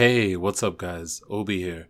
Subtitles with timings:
[0.00, 1.20] Hey, what's up, guys?
[1.28, 1.88] Obi here.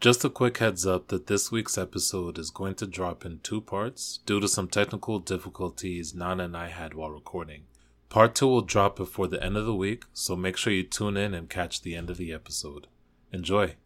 [0.00, 3.60] Just a quick heads up that this week's episode is going to drop in two
[3.60, 7.66] parts due to some technical difficulties Nana and I had while recording.
[8.08, 11.16] Part two will drop before the end of the week, so make sure you tune
[11.16, 12.88] in and catch the end of the episode.
[13.32, 13.76] Enjoy!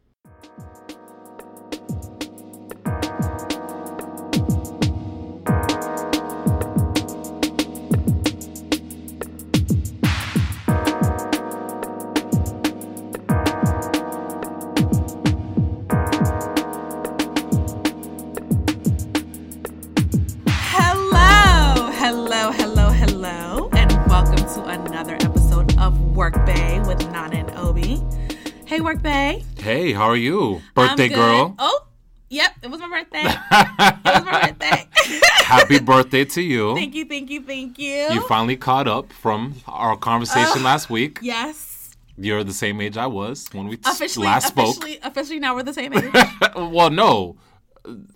[29.98, 30.62] How are you?
[30.74, 31.54] Birthday girl.
[31.58, 31.86] Oh,
[32.30, 33.24] yep, it was my birthday.
[33.24, 34.88] it was my birthday.
[35.44, 36.74] Happy birthday to you.
[36.74, 38.08] thank you, thank you, thank you.
[38.12, 41.18] You finally caught up from our conversation oh, last week.
[41.20, 44.76] yes, You're the same age I was when we officially, last spoke.
[44.76, 45.40] officially, officially.
[45.40, 46.12] Now we're the same age.
[46.56, 47.36] well, no,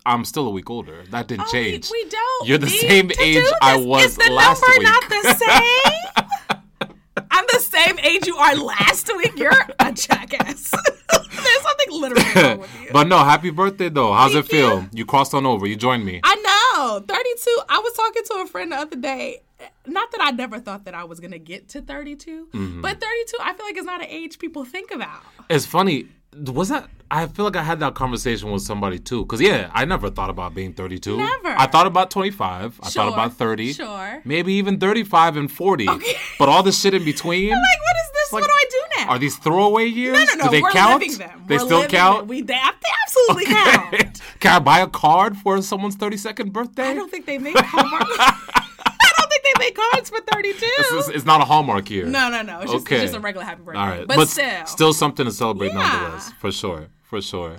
[0.06, 1.02] I'm still a week older.
[1.11, 1.91] That didn't Oh, change.
[1.91, 2.48] We, we don't.
[2.48, 4.89] You're the same age I was Is the last number week.
[4.89, 6.89] not the same?
[7.30, 9.36] I'm the same age you are last week.
[9.36, 10.70] You're a jackass.
[11.42, 12.88] There's something literally wrong with you.
[12.92, 14.12] but no, happy birthday though.
[14.12, 14.86] How's Thank it feel?
[14.92, 15.05] You.
[15.06, 15.66] crossed on over.
[15.66, 16.20] You joined me.
[16.24, 17.00] I know.
[17.00, 17.58] 32.
[17.68, 19.42] I was talking to a friend the other day.
[19.86, 22.80] Not that I never thought that I was going to get to 32, Mm-hmm.
[22.80, 25.20] but 32, I feel like it's not an age people think about.
[25.48, 26.06] It's funny.
[26.46, 26.88] Was that?
[27.10, 29.27] I feel like I had that conversation with somebody too.
[29.27, 31.18] Cause yeah, I never thought about being 32.
[31.18, 31.48] Never.
[31.48, 32.80] I thought about 25.
[32.83, 33.74] I Sure, thought about 30.
[33.74, 34.22] sure.
[34.24, 35.88] Maybe even 35 and 40.
[35.90, 36.16] Okay.
[36.38, 37.50] But all the shit in between.
[37.50, 38.21] Like, what is this?
[38.33, 39.08] Like, what do I do now?
[39.12, 40.14] Are these throwaway years?
[40.19, 40.44] no, no, no.
[40.44, 41.02] Do they we're count?
[41.02, 41.44] living them.
[41.47, 42.19] They We're still count.
[42.20, 42.28] them.
[42.28, 42.58] We, they,
[43.05, 44.20] absolutely count.
[44.41, 46.89] Can I buy a card for someone's 32nd birthday?
[46.89, 48.02] I don't think they make Hallmark.
[48.19, 50.58] I don't think they make cards for 32.
[50.61, 52.06] It's, it's not a hallmark year.
[52.06, 52.61] no, no, no.
[52.61, 52.97] It's just, Okay.
[52.97, 53.80] it's just a regular happy birthday.
[53.80, 54.67] All right, But, still.
[54.67, 55.83] still something to celebrate Yeah.
[55.83, 56.02] Mm-hmm.
[56.02, 57.56] nonetheless, for sure, for sure.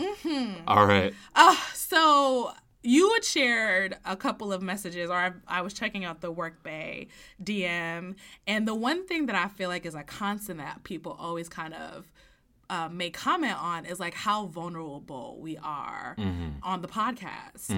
[0.68, 2.52] All right, Uh, so
[2.84, 6.62] you had shared a couple of messages, or I, I was checking out the Work
[6.64, 7.08] Bay
[7.44, 8.16] DM,
[8.46, 11.74] and the one thing that I feel like is a constant that people always kind
[11.74, 12.12] of
[12.70, 16.50] uh, make comment on is like how vulnerable we are Mm-hmm.
[16.64, 17.72] on the podcast,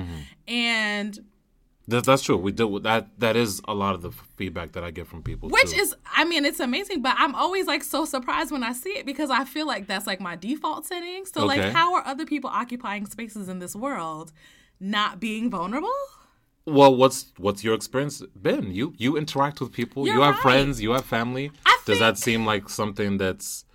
[0.48, 1.20] and
[1.88, 2.38] That- that's true.
[2.38, 3.20] We do that.
[3.20, 5.50] That is a lot of the feedback that I get from people.
[5.50, 5.80] which too.
[5.82, 9.06] is I mean it's amazing, but I'm always like so surprised when I see it
[9.06, 11.26] because I feel like that's like my default setting.
[11.26, 11.62] So Okay.
[11.62, 14.32] like, how are other people occupying spaces in this world?
[14.80, 15.92] Not being vulnerable?
[16.66, 18.74] well, what's what's your experience been?
[18.74, 20.06] You you interact with people.
[20.06, 20.42] You're you have right.
[20.42, 20.82] friends.
[20.82, 21.52] You have family.
[21.66, 23.66] I Does that seem like something that's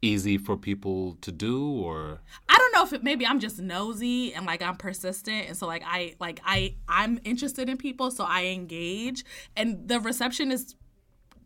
[0.00, 4.32] easy for people to do, or I don't know if it maybe I'm just nosy
[4.32, 8.24] and like I'm persistent and so like I like I I'm interested in people so
[8.24, 9.24] I engage
[9.56, 10.74] and the reception is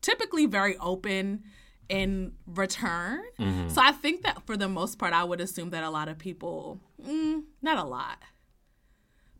[0.02, 1.42] typically very open
[1.88, 3.22] in return.
[3.68, 6.18] So I think that for the most part I would assume that a lot of
[6.18, 8.18] people mm, not a lot.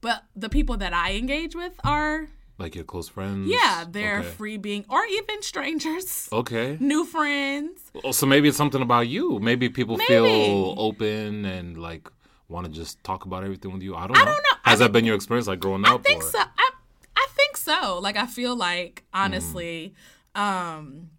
[0.03, 3.49] But the people that I engage with are like your close friends?
[3.51, 4.29] yeah, they're okay.
[4.29, 6.77] free being or even strangers, Okay.
[6.81, 7.81] new friends.
[8.05, 9.39] Oh, So maybe it's something about you.
[9.41, 10.09] Maybe people Maybe.
[10.13, 12.11] feel open and like
[12.49, 13.95] want to just talk about everything with you.
[13.97, 14.25] I don't know.
[14.25, 14.57] don't know.
[14.65, 16.01] I Has that been your experience, like growing up?
[16.01, 16.31] I think or?
[16.31, 16.39] so.
[16.41, 16.71] I
[17.17, 17.99] I think so.
[17.99, 19.95] Like I feel like honestly,
[20.35, 21.11] um,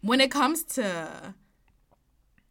[0.00, 1.34] when it comes to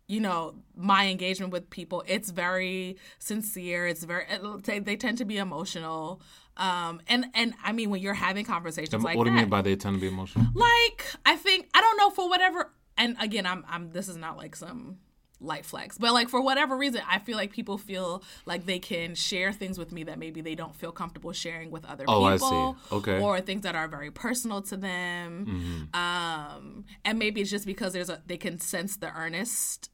[0.08, 3.88] you know my engagement with people, it's very sincere.
[3.88, 4.26] It's very
[4.64, 6.22] they, they tend to be emotional.
[6.56, 9.50] Um, and and I mean when you're having conversations like what do you that, mean
[9.50, 10.48] by they tend to be emotional?
[10.56, 12.72] like I think I don't know for whatever.
[12.98, 14.98] And again, I'm I'm this is not like some
[15.40, 19.14] light flex, but like for whatever reason, I feel like people feel like they can
[19.14, 22.38] share things with me that maybe they don't feel comfortable sharing with other Oh, I
[22.38, 22.46] see.
[22.46, 22.78] people.
[22.92, 23.22] Okay.
[23.22, 25.90] Or things that are very personal to them.
[25.94, 29.92] Um, and maybe it's just because there's a they can sense the earnest,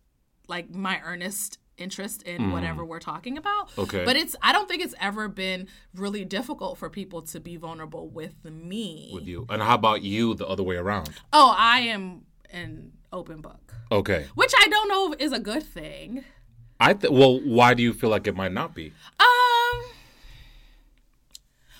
[0.48, 2.52] like my earnest interest in mm.
[2.52, 3.72] whatever we're talking about.
[3.78, 4.06] Okay.
[4.06, 8.08] But it's I don't think it's ever been really difficult for people to be vulnerable
[8.08, 9.12] with me.
[9.14, 9.46] with you?
[9.50, 11.10] And how about you the other way around?
[11.32, 14.28] Oh, I am an open book, Okay.
[14.36, 16.24] which I don't know is a good thing.
[16.80, 18.94] I th- well, why do you feel like it might not be?
[19.20, 19.84] Um.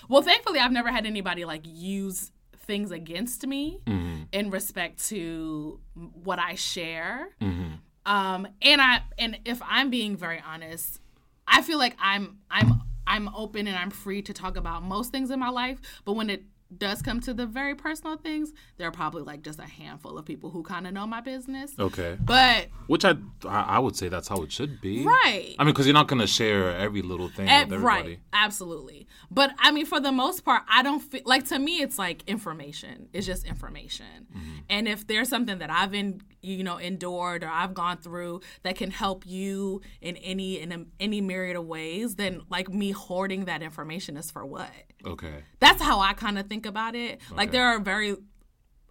[0.08, 2.30] Well, thankfully, I've never had anybody like use
[2.66, 4.22] things against me mm-hmm.
[4.32, 7.28] in respect to what I share.
[7.40, 7.74] Mm-hmm.
[8.06, 11.00] Um, and I and if I'm being very honest,
[11.48, 15.30] I feel like I'm I'm I'm open and I'm free to talk about most things
[15.30, 15.78] in my life.
[16.04, 16.42] But when it
[16.76, 20.24] does come to the very personal things, there are probably like just a handful of
[20.24, 21.72] people who kind of know my business.
[21.78, 22.16] Okay.
[22.20, 23.14] But Which I
[23.46, 25.04] I would say that's how it should be.
[25.04, 25.54] right.
[25.58, 28.08] I mean, because you're not gonna share every little thing Eh, with everybody.
[28.08, 29.06] right, absolutely.
[29.30, 32.22] But I mean, for the most part, I don't feel like to me, it's like
[32.26, 33.08] information.
[33.12, 34.26] It's just information.
[34.36, 34.50] Mm-hmm.
[34.68, 38.76] And if there's something that I've in, you know endured or I've gone through that
[38.76, 43.46] can help you in any in a, any myriad of ways, then like me hoarding
[43.46, 44.70] that information is for what?
[45.06, 45.44] Okay.
[45.60, 47.20] That's how I kind of think about it.
[47.34, 48.16] Like there are very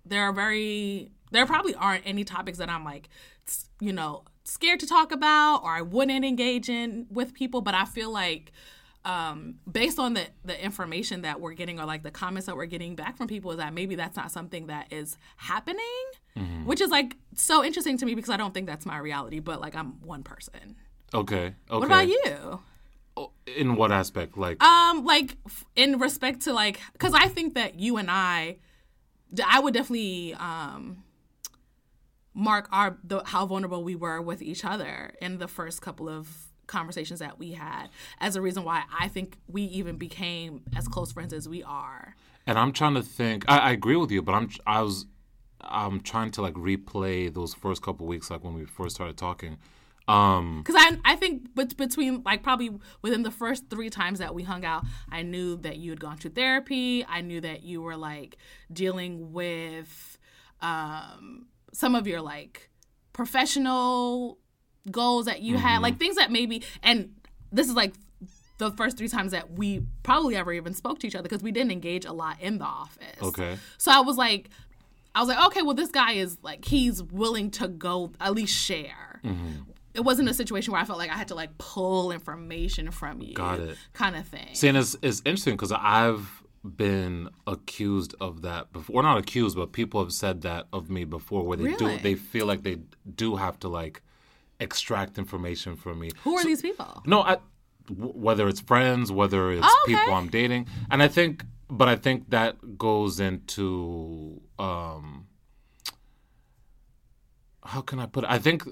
[0.06, 3.10] there are very there probably aren't any topics that I'm like
[3.80, 7.86] you know scared to talk about or I wouldn't engage in with people, but I
[7.86, 8.52] feel like
[9.06, 12.66] um, based on the the information that we're getting or like the comments that we're
[12.66, 15.82] getting back from people is that maybe that's not something that is happening,
[16.66, 19.40] which is like so interesting to me because I don't think that's my reality.
[19.40, 20.76] But like I'm one person.
[21.14, 21.36] Okay.
[21.46, 21.54] Okay.
[21.70, 22.60] What about you?
[23.58, 24.38] In what aspect?
[24.38, 28.58] Like, Um, like f- in respect to like, because I think that you and I,
[29.46, 31.04] I would definitely um
[32.34, 36.28] mark our the how vulnerable we were with each other in the first couple of
[36.66, 37.90] conversations that we had
[38.20, 42.16] as a reason why I think we even became as close friends as we are.
[42.48, 43.46] and I'm trying to think.
[43.48, 45.06] I, I agree with you, but I'm I was
[45.68, 49.58] I'm trying to like replay those first couple weeks, like when we first started talking.
[50.08, 52.72] Um, Because I, I think bet- between like probably
[53.02, 56.18] within the first three times that we hung out, I knew that you had gone
[56.20, 57.06] to therapy.
[57.08, 58.36] I knew that you were like
[58.72, 60.18] dealing with
[60.62, 62.70] um, some of your like
[63.14, 64.38] professional
[64.92, 66.64] goals that you had, like things that maybe.
[66.82, 67.16] And
[67.52, 67.94] this is like
[68.58, 71.52] the first three times that we probably ever even spoke to each other because we
[71.52, 73.22] didn't engage a lot in the office.
[73.22, 73.58] okay.
[73.78, 74.50] So I was like,
[75.16, 78.56] I was like, okay, well, this guy is like, he's willing to go at least
[78.56, 79.20] share.
[79.24, 79.70] Mm-hmm.
[79.94, 83.22] It wasn't a situation where I felt like I had to like pull information from
[83.22, 83.78] you, Got it.
[83.94, 84.50] kind of thing.
[84.54, 89.02] See, and it's, it's interesting because I've been accused of that before.
[89.02, 91.98] Or not accused, but people have said that of me before, where they Really?
[91.98, 92.78] do they feel like they
[93.16, 94.02] do have to like
[94.60, 96.10] extract information from me.
[96.24, 97.04] Who are these people?
[97.06, 97.38] No, I,
[97.88, 99.96] w- whether it's friends, whether it's Oh, okay.
[99.96, 105.28] people I'm dating, and I think, but I think that goes into um,
[107.64, 108.30] how can I put it?
[108.30, 108.64] I think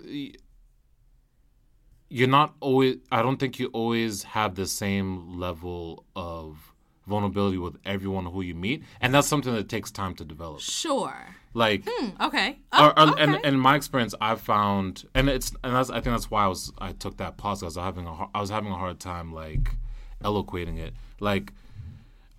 [2.09, 2.97] you're not always.
[3.11, 6.73] I don't think you always have the same level of
[7.07, 10.59] vulnerability with everyone who you meet, and that's something that takes time to develop.
[10.59, 11.15] Sure.
[11.53, 12.59] Like Hmm, okay.
[12.71, 13.23] Oh, or, or, okay.
[13.23, 16.45] and, and in my experience, I found, and it's, and that's, I think that's why
[16.45, 17.61] I was, I took that pause.
[17.61, 19.75] I was having a, I was having a hard time like
[20.23, 20.93] eloquating it.
[21.19, 21.51] Like,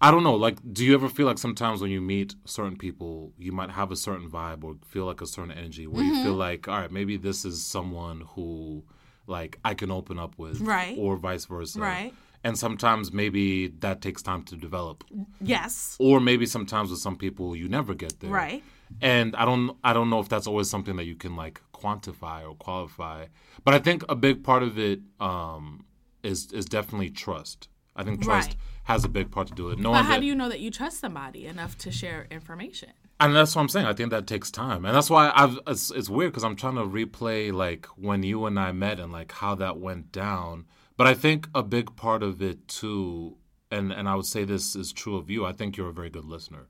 [0.02, 0.34] I don't know.
[0.34, 3.90] Like, do you ever feel like sometimes when you meet certain people, you might have
[3.92, 6.22] a certain vibe or feel like a certain energy where you Mm-hmm.
[6.24, 8.82] feel like, all right, maybe this is someone who,
[9.26, 10.96] like, I can open up with, Right.
[10.98, 12.12] Or vice versa, Right.
[12.44, 15.04] And sometimes maybe that takes time to develop
[15.40, 15.96] yes.
[16.00, 18.64] or maybe sometimes with some people you never get there Right.
[19.00, 22.38] and i don't i don't know if that's always something that you can like quantify
[22.48, 23.26] or qualify
[23.64, 25.84] but i think a big part of it um
[26.24, 28.56] is is definitely trust i think trust Right.
[28.84, 29.78] Has a big part to do with it.
[29.78, 32.90] Knowing But how that, do you know that you trust somebody enough to share information?
[33.20, 33.86] and that's what i'm saying.
[33.86, 34.84] I think that takes time.
[34.84, 38.46] And that's why i've it's, it's weird because i'm trying to replay like when you
[38.46, 40.66] and i met and like how that went down.
[40.96, 43.36] But i think a big part of it too
[43.70, 46.10] and and i would say this is true of you i think you're a very
[46.10, 46.66] good listener.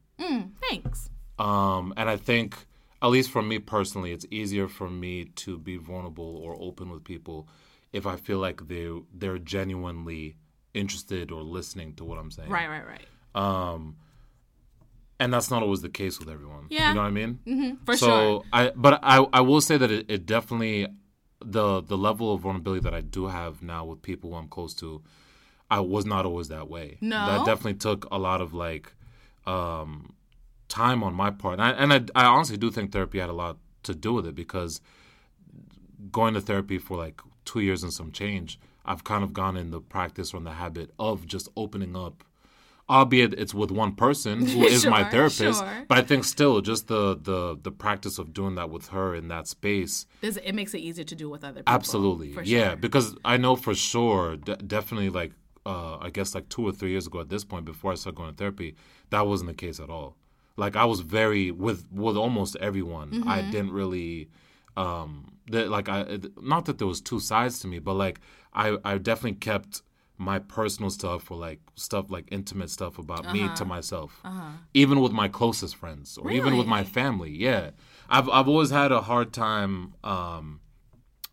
[0.69, 1.11] Thanks.
[1.39, 2.67] Um, and I think,
[3.03, 7.05] at least for me personally, it's easier for me to be vulnerable or open with
[7.05, 7.49] people
[7.93, 10.37] if I feel like they they're genuinely
[10.75, 12.49] interested or listening to what I'm saying.
[12.49, 13.07] Right, right, right.
[13.35, 13.97] Um,
[15.21, 16.67] and that's not always the case with everyone.
[16.71, 16.89] Yeah.
[16.89, 17.39] You know what I mean?
[17.47, 18.43] Mm-hmm, For so sure.
[18.53, 20.89] I, but I, I will say that it, it definitely,
[21.45, 24.75] the the level of vulnerability that I do have now with people who I'm close
[24.77, 25.03] to,
[25.71, 26.99] I was not always that way.
[27.01, 27.27] No?
[27.27, 28.93] that definitely took a lot of like,
[29.47, 30.15] um,
[30.69, 33.33] time on my part, and I, and I, I honestly do think therapy had a
[33.35, 34.81] lot to do with it because
[36.11, 39.71] going to therapy for like two years and some change, I've kind of gone in
[39.71, 42.25] the practice or in the habit of just opening up.
[42.91, 45.85] Albeit it's with one person who is my therapist, sure.
[45.89, 49.29] but I think still just the the the practice of doing that with her in
[49.29, 51.73] that space, This, it makes it easier to do with other people.
[51.73, 52.75] absolutely, For yeah.
[52.75, 55.33] Because I know for sure, d- definitely like
[55.65, 58.17] uh, I guess like two or three years ago at this point, before I started
[58.17, 58.75] going to therapy,
[59.11, 60.17] that wasn't the case at all.
[60.57, 63.11] Like I was very with with almost everyone.
[63.13, 63.29] Mm-hmm.
[63.29, 64.29] I didn't really
[64.77, 68.21] um that like I not that there was two sides to me, but like
[68.55, 69.83] I I definitely kept
[70.19, 73.55] my personal stuff or like stuff like intimate stuff about me Uh-huh.
[73.57, 74.23] to myself,
[74.75, 77.31] even with my closest friends or even with my family.
[77.31, 77.71] Yeah,
[78.09, 80.61] I've I've always had a hard time, um,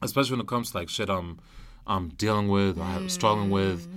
[0.01, 1.39] especially when it comes to like shit I'm
[1.86, 3.88] I'm dealing with or I'm struggling with.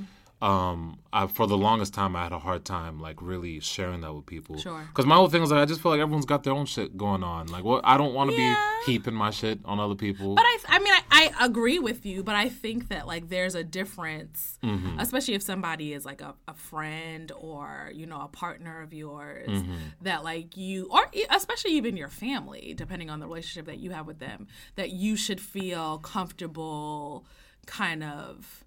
[0.43, 4.13] Um, I, for the longest time, I had a hard time like really sharing that
[4.13, 4.59] with people.
[4.59, 4.85] Sure.
[4.89, 6.97] Because my whole thing is like I just feel like everyone's got their own shit
[6.97, 7.47] going on.
[7.47, 8.55] Like, what I don't want to Yeah.
[8.85, 10.35] be heaping my shit on other people.
[10.35, 13.55] But I, I mean, I, I agree with you, but I think that like there's
[13.55, 14.99] a difference, mm-hmm.
[14.99, 19.49] especially if somebody is like a, a, friend or you know a partner of yours
[19.49, 19.77] mm-hmm.
[20.03, 24.09] that like you or especially even your family, depending on the relationship that you have
[24.09, 27.25] with them, that you should feel comfortable,
[27.67, 28.62] kind of.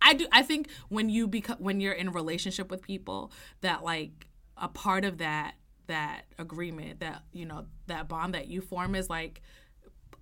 [0.00, 0.26] I do.
[0.32, 4.68] I think when you become when you're in a relationship with people that like a
[4.68, 5.54] part of that
[5.86, 9.42] that agreement that you know that bond that you form is like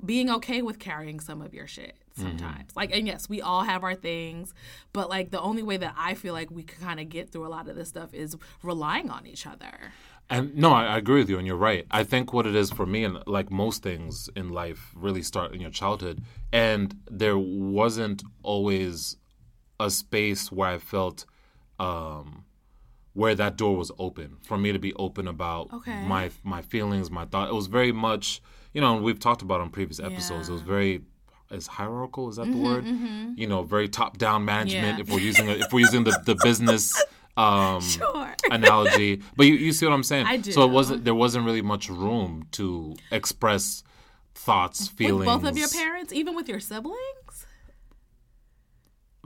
[0.04, 2.70] being okay with carrying some of your shit sometimes.
[2.70, 2.78] Mm-hmm.
[2.78, 4.52] Like, and yes, we all have our things,
[4.92, 7.46] but like the only way that I feel like we can kind of get through
[7.46, 9.92] a lot of this stuff is relying on each other.
[10.28, 11.86] And no, I, I, agree with you, and you're right.
[11.90, 15.54] I think what it is for me, and like most things in life, really start
[15.54, 16.20] in your childhood.
[16.52, 19.16] And there wasn't always
[19.78, 21.24] a space where I felt
[21.78, 22.44] um,
[23.12, 26.02] where that door was open for me to be open about okay.
[26.04, 27.48] my my feelings, my thought.
[27.48, 28.40] It was very much
[28.76, 30.48] you know, we've talked about on previous episodes.
[30.48, 30.52] Yeah.
[30.52, 31.00] It was very
[31.50, 32.28] is hierarchical.
[32.28, 32.84] Is that mm-hmm, the word?
[32.84, 33.32] Mm-hmm.
[33.34, 34.98] You know, very top down management.
[34.98, 35.00] Yeah.
[35.00, 37.02] If we're using a, if we're using the, the business
[37.38, 38.34] um, sure.
[38.50, 40.26] analogy, but you, you see what I'm saying?
[40.26, 40.52] I do.
[40.52, 43.82] So it wasn't there wasn't really much room to express
[44.34, 45.20] thoughts, feelings.
[45.20, 46.98] With both of your parents, even with your siblings.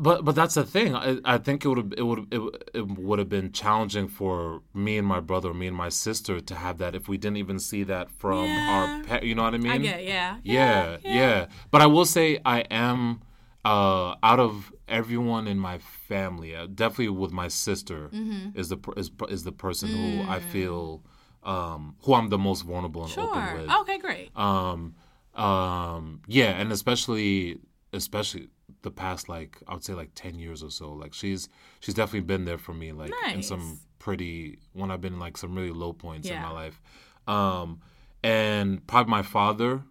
[0.01, 0.97] But but that's the thing.
[0.97, 2.41] I, I think it would have it would it,
[2.73, 6.55] it would have been challenging for me and my brother, me and my sister, to
[6.55, 9.05] have that if we didn't even see that from yeah.
[9.11, 9.73] our You know what I mean?
[9.73, 10.37] I get yeah.
[10.43, 11.15] Yeah, yeah.
[11.15, 11.47] yeah.
[11.71, 13.21] But I will say I am
[13.65, 18.59] uh, out of everyone in my family, uh, definitely with my sister mm-hmm.
[18.59, 19.95] is the is is the person mm.
[20.25, 20.43] who I mm.
[20.45, 21.03] feel
[21.43, 23.25] um, who I'm the most vulnerable and sure.
[23.25, 23.71] open with.
[23.71, 24.37] Okay, great.
[24.37, 24.95] Um,
[25.35, 27.61] um, yeah, and especially
[27.93, 28.49] especially
[28.83, 30.93] the past like I would say like ten years or so.
[30.93, 31.49] Like she's
[31.81, 33.35] she's definitely been there for me like nice.
[33.35, 36.37] in some pretty when I've been like some really low points yeah.
[36.37, 36.81] in my life.
[37.27, 37.81] Um
[38.23, 39.83] and probably my father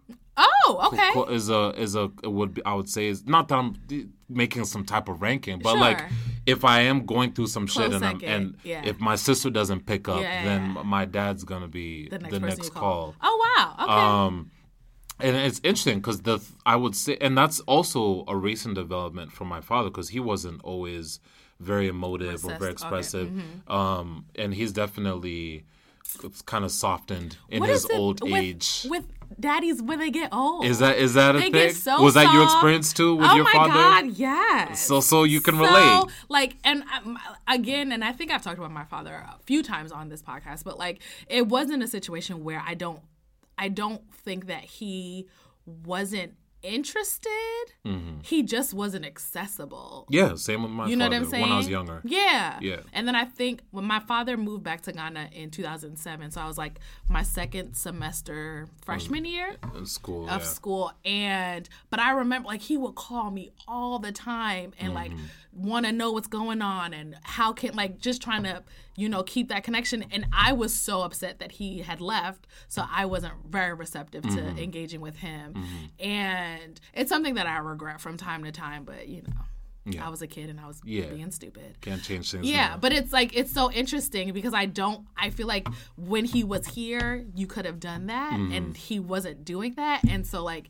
[0.66, 1.34] Oh, okay.
[1.34, 3.76] Is a is a would be I would say is not that I'm
[4.28, 5.80] making some type of ranking, but sure.
[5.80, 6.02] like
[6.46, 8.82] if I am going through some Close shit and I'm, and yeah.
[8.84, 12.40] if my sister doesn't pick up, yeah, then my dad's gonna be the next, the
[12.40, 12.80] next call.
[12.80, 13.14] call.
[13.22, 13.84] Oh wow.
[13.84, 13.92] Okay.
[13.92, 14.50] Um
[15.22, 19.48] and it's interesting because the I would say, and that's also a recent development from
[19.48, 21.20] my father because he wasn't always
[21.58, 23.36] very emotive or very expressive, okay.
[23.36, 23.72] mm-hmm.
[23.72, 25.64] um, and he's definitely
[26.46, 28.86] kind of softened in what his old with, age.
[28.88, 29.04] With
[29.38, 31.72] daddies when they get old, is that is that a they thing?
[31.72, 33.72] So Was that your experience too with oh your father?
[33.72, 34.86] Oh my god, yes.
[34.86, 36.04] So so you can so, relate.
[36.28, 39.92] Like, and um, again, and I think I've talked about my father a few times
[39.92, 43.00] on this podcast, but like, it wasn't a situation where I don't
[43.58, 45.26] I don't think that he
[45.64, 47.30] wasn't interested.
[47.86, 48.20] Mm-hmm.
[48.22, 50.06] He just wasn't accessible.
[50.10, 51.42] Yeah, same with my you know what I'm saying?
[51.42, 52.00] when I was younger.
[52.04, 52.58] Yeah.
[52.60, 52.80] Yeah.
[52.92, 56.46] And then I think when my father moved back to Ghana in 2007, so I
[56.46, 60.46] was like my second semester freshman year in school of yeah.
[60.46, 64.96] school and but I remember like he would call me all the time and mm-hmm.
[64.96, 65.12] like
[65.52, 68.62] want to know what's going on and how can like just trying to
[68.96, 72.84] you know keep that connection and i was so upset that he had left so
[72.90, 74.58] i wasn't very receptive to mm-hmm.
[74.58, 75.86] engaging with him mm-hmm.
[76.08, 79.44] and it's something that i regret from time to time but you know
[79.86, 80.06] yeah.
[80.06, 81.06] I was a kid and I was yeah.
[81.06, 81.80] being stupid.
[81.80, 82.46] Can't change things.
[82.46, 82.76] Yeah, now.
[82.76, 85.06] but it's like it's so interesting because I don't.
[85.16, 85.66] I feel like
[85.96, 88.52] when he was here, you could have done that, mm-hmm.
[88.52, 90.68] and he wasn't doing that, and so like,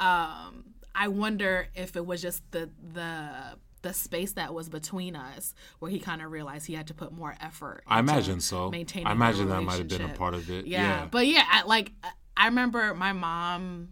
[0.00, 5.54] um, I wonder if it was just the the the space that was between us
[5.78, 8.70] where he kind of realized he had to put more effort i imagine so.
[8.70, 10.66] Maintaining i imagine that might have been a part of it.
[10.66, 11.08] Yeah, yeah.
[11.10, 11.92] but yeah I, like
[12.36, 13.88] i remember my mom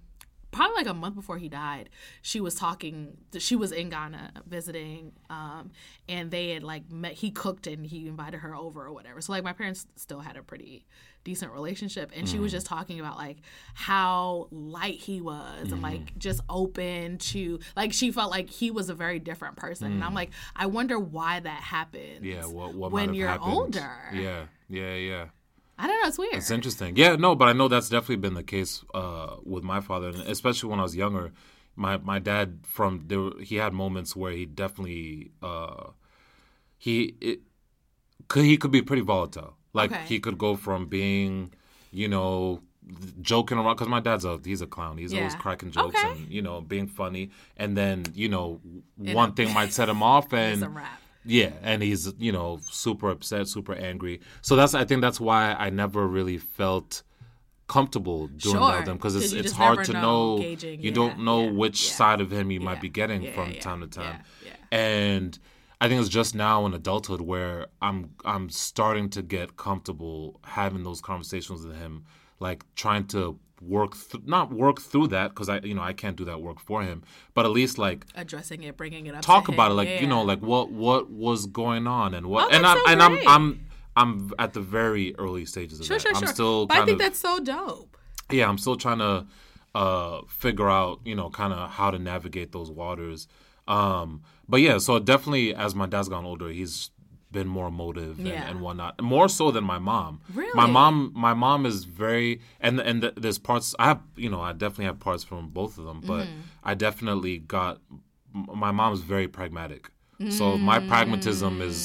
[0.56, 1.90] probably like a month before he died
[2.22, 5.70] she was talking she was in ghana visiting um,
[6.08, 9.32] and they had like met he cooked and he invited her over or whatever so
[9.32, 10.86] like my parents still had a pretty
[11.24, 12.30] decent relationship and mm.
[12.30, 12.56] she was mm-hmm.
[12.56, 13.38] just talking about like
[13.74, 15.72] how light he was mm.
[15.72, 16.18] and like mm-hmm.
[16.18, 19.94] just open to like she felt like he was a very different person mm.
[19.94, 20.16] and i'm mm.
[20.16, 23.52] like i wonder why that happens yeah what, what when you're happened.
[23.52, 25.24] older yeah yeah yeah
[25.78, 26.08] I don't know.
[26.08, 26.34] It's weird.
[26.34, 26.96] It's interesting.
[26.96, 30.20] Yeah, no, but I know that's definitely been the case uh, with my father, and
[30.22, 31.32] especially when I was younger.
[31.74, 35.90] My my dad from there, he had moments where he definitely uh,
[36.78, 37.40] he it,
[38.28, 39.56] could he could be pretty volatile.
[39.74, 40.02] Like okay.
[40.06, 41.52] he could go from being,
[41.90, 42.62] you know,
[43.20, 44.96] joking around because my dad's a he's a clown.
[44.96, 45.20] He's yeah.
[45.20, 46.12] always cracking jokes okay.
[46.12, 48.60] and you know being funny, and then you know
[48.96, 50.66] one thing might set him off and.
[51.26, 54.20] Yeah, and he's you know super upset, super angry.
[54.42, 57.02] So that's I think that's why I never really felt
[57.66, 58.60] comfortable doing sure.
[58.60, 60.36] that with them because it's it's hard to know.
[60.36, 61.92] know you yeah, don't know yeah, which yeah.
[61.94, 64.20] side of him you might be getting from time to time,
[64.70, 65.38] and
[65.80, 70.84] I think it's just now in adulthood where I'm I'm starting to get comfortable having
[70.84, 72.04] those conversations with him
[72.40, 76.16] like trying to work th- not work through that because I you know I can't
[76.16, 77.02] do that work for him,
[77.34, 80.00] but at least like addressing it, bringing it up, talk about it, like yeah.
[80.00, 83.02] you know, like what what was going on and what Oh, and I'm so and
[83.02, 83.18] I'm.
[83.28, 83.66] I'm
[83.98, 86.02] I'm at the very early stages of sure, that.
[86.02, 86.28] sure, I'm sure.
[86.28, 87.96] still but I think that's so dope.
[88.30, 89.26] yeah, I'm still trying to
[89.74, 93.26] uh, figure out, you know, kind of how to navigate those waters.
[93.68, 96.90] Um, but yeah, so definitely as my dad's gotten older, he's
[97.38, 98.48] been more emotive and, Yeah.
[98.48, 100.12] and whatnot, more so than my mom.
[100.40, 100.94] Really, My mom,
[101.26, 102.30] my mom is very,
[102.66, 105.72] and and th- there's parts I have, you know, I definitely have parts from both
[105.80, 106.40] of them, but Mm-hmm.
[106.70, 107.74] I definitely got.
[108.64, 109.82] My mom's very pragmatic,
[110.38, 111.78] so my pragmatism is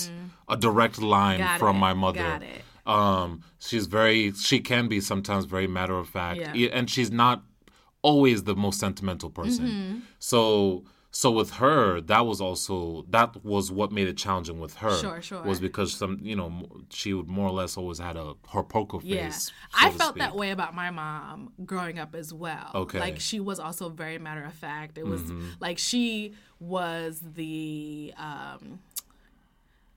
[0.55, 1.47] a direct line Mm.
[1.51, 2.27] Got from it, my mother.
[2.31, 2.61] got it.
[2.97, 3.29] Um,
[3.67, 6.77] she's very, she can be sometimes very matter of fact, Yeah.
[6.77, 7.37] And she's not
[8.09, 9.65] always the most sentimental person.
[9.67, 9.97] Mm-hmm.
[10.31, 14.97] So, so with her, that was also that was what made it challenging with her.
[14.97, 15.43] Sure, sure.
[15.43, 18.99] Was because some, you know, she would more or less always had a her poker
[19.03, 19.47] Yeah, face.
[19.47, 22.71] so I felt that way about my mom growing up as well.
[22.75, 22.99] Okay.
[22.99, 24.97] like she was also very matter of fact.
[24.97, 25.49] It was Mm-hmm.
[25.59, 28.79] like she was the um,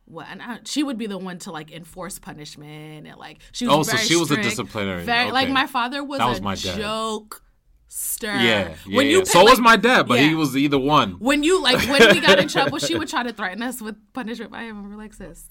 [0.06, 3.66] what and I, she would be the one to like enforce punishment and like she
[3.66, 5.06] was Oh, so she was the strict, disciplinarian.
[5.06, 6.76] Very like my father was That a was my dad.
[6.76, 7.42] joke
[7.88, 8.34] stir.
[8.34, 8.96] Yeah, yeah.
[8.96, 9.24] when you yeah.
[9.24, 10.28] pay, so like, was my dad, but yeah.
[10.28, 11.12] he was either one.
[11.12, 13.96] When you like when we got in trouble, she would try to threaten us with
[14.12, 14.78] punishment by him.
[14.78, 15.48] And we're like, sis,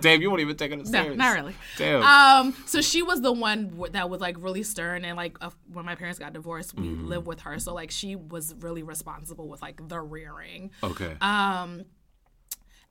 [0.00, 1.16] Damn, you won't even take it no, serious.
[1.16, 1.54] not really.
[1.76, 2.02] Damn.
[2.02, 5.50] Um, so she was the one w- that was like really stern, and like uh,
[5.72, 7.06] when my parents got divorced, we Mm-hmm.
[7.08, 7.58] lived with her.
[7.58, 10.70] So like she was really responsible with like the rearing.
[10.82, 11.16] okay.
[11.20, 11.84] Um,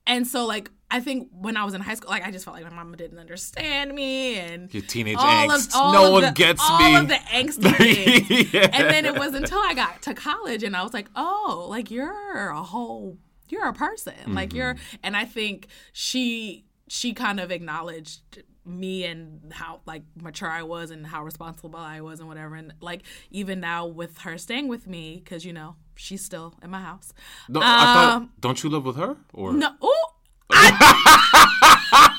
[0.08, 2.56] and so like I think when I was in high school, like I just felt
[2.58, 5.70] like my mama didn't understand me, and Your teenage all angst.
[5.70, 6.96] of all no one the, gets all me.
[6.98, 7.58] of the things.
[8.54, 8.70] Yeah.
[8.74, 11.90] And then it was until I got to college and I was like, oh, like
[11.92, 13.18] you're a whole,
[13.50, 14.14] you're a person.
[14.28, 14.96] Like you're, Mm-hmm.
[15.04, 20.92] and I think she, she kind of acknowledged me and how like mature I was
[20.92, 22.56] and how responsible I was and whatever.
[22.56, 26.70] And like even now with her staying with me, because you know she's still in
[26.70, 27.12] my house.
[27.50, 28.14] No, I thought.
[28.18, 29.18] Um, Don't you live with her?
[29.34, 29.92] Or No, ooh, no,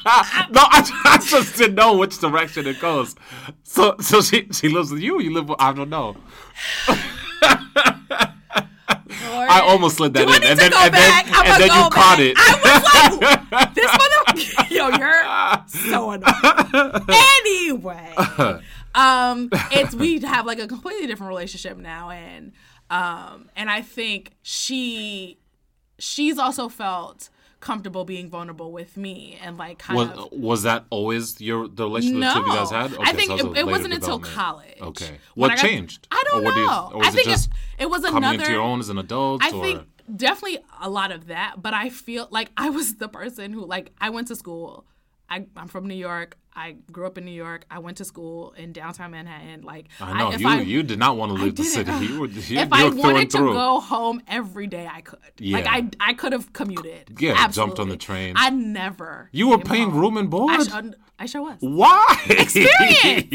[0.07, 3.15] I, I just didn't know which direction it goes.
[3.63, 5.21] So, so she she lives with you.
[5.21, 6.17] You live with I don't know.
[9.33, 9.49] Lord.
[9.49, 11.25] I almost slid that Do in, and then and back?
[11.27, 12.35] then I'ma and then you caught it.
[12.39, 17.07] I was like, this mother, yo, you're so annoying.
[17.09, 18.15] anyway,
[18.95, 22.53] um, it's we have like a completely different relationship now, and
[22.91, 25.39] um, and I think she,
[25.99, 27.31] she's also felt
[27.63, 30.33] comfortable being vulnerable with me and like kind Was, of.
[30.33, 32.95] was that always your the relationship No, you guys had?
[33.01, 34.77] I think so it, it wasn't until college.
[34.81, 36.09] Okay, what I got- changed?
[36.11, 36.91] I don't or you- know.
[36.93, 37.49] or was I think it,
[37.79, 38.35] it was coming another.
[38.41, 39.43] into your own as an adult?
[39.43, 39.63] I or?
[39.65, 39.83] think
[40.15, 43.93] definitely a lot of that, but I feel like I was the person who like
[43.99, 44.85] I went to school.
[45.31, 46.37] I, I'm from New York.
[46.55, 47.65] I grew up in New York.
[47.71, 49.63] I went to school in downtown Manhattan.
[49.63, 50.49] Like I know if you.
[50.49, 51.91] I, you did not want to leave the city.
[52.07, 52.29] You were.
[52.43, 53.53] You, if I wanted to through.
[53.53, 55.19] go home every day, I could.
[55.39, 55.59] Yeah.
[55.59, 57.19] Like I, I could have commuted.
[57.21, 58.35] Yeah, jumped on the train.
[58.37, 59.29] I never.
[59.33, 60.01] You were paying home.
[60.01, 60.51] room and board.
[60.53, 61.57] I, sh- I sure was.
[61.61, 62.05] Why?
[62.29, 63.29] Experience.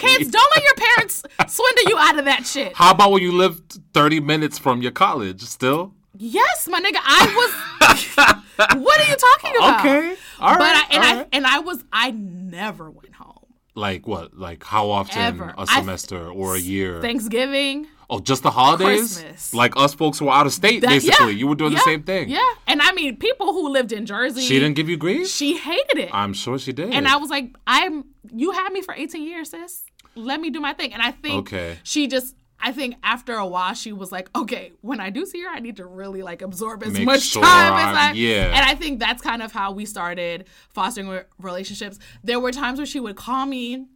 [0.00, 2.74] Kids, don't let your parents swindle you out of that shit.
[2.74, 5.94] How about when you lived 30 minutes from your college still?
[6.16, 6.98] Yes, my nigga.
[7.02, 8.74] I was.
[8.82, 9.80] what are you talking about?
[9.80, 10.16] Okay.
[10.40, 10.58] All right.
[10.58, 11.28] but I, and all I right.
[11.32, 13.34] and I was I never went home.
[13.74, 14.36] Like what?
[14.36, 15.54] Like how often Ever.
[15.56, 17.00] a semester or a year?
[17.00, 17.86] Thanksgiving.
[18.10, 19.18] oh, just the holidays?
[19.20, 19.54] Christmas.
[19.54, 21.26] Like us folks who were out of state, that- basically.
[21.32, 22.28] yeah, you were doing yeah, the same thing.
[22.28, 24.40] Yeah, and I mean people who lived in Jersey.
[24.40, 25.28] She didn't give you grief?
[25.28, 26.92] She hated it, I'm sure she did.
[26.92, 28.04] and I was like, I'm.
[28.34, 29.84] You had me for 18 years, sis.
[30.16, 30.92] Let me do my thing.
[30.92, 31.78] And I think Okay.
[31.84, 32.34] she just.
[32.60, 35.60] I think after a while she was like, okay, when I do see her, I
[35.60, 38.46] need to really like absorb as Make much sure time as I'm- I yeah.
[38.46, 41.98] And I think that's kind of how we started fostering re- relationships.
[42.24, 43.86] There were times where she would call me,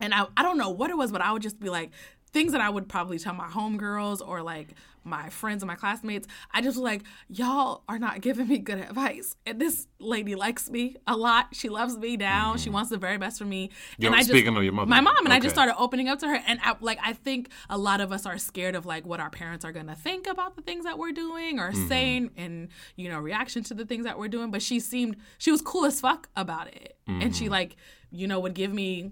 [0.00, 1.90] and I I don't know what it was, but I would just be like
[2.32, 4.68] things that I would probably tell my homegirls or like
[5.04, 6.26] my friends and my classmates.
[6.52, 10.70] I just was like, y'all are not giving me good advice, and this lady likes
[10.70, 11.48] me a lot.
[11.52, 12.56] She loves me now.
[12.56, 13.70] She wants the very best for me.
[13.98, 14.36] Yo, and I just Mm-hmm.
[14.38, 14.88] speaking of your mother.
[14.88, 17.50] my mom and I just started opening up to her and I, like I think
[17.68, 20.26] a lot of us are scared of like what our parents are going to think
[20.26, 21.88] about the things that we're doing or Mm-hmm.
[21.88, 25.50] saying and you know reaction to the things that we're doing but she seemed she
[25.50, 27.32] was cool as fuck about it and Mm-hmm.
[27.32, 27.76] she like
[28.10, 29.10] you know would give me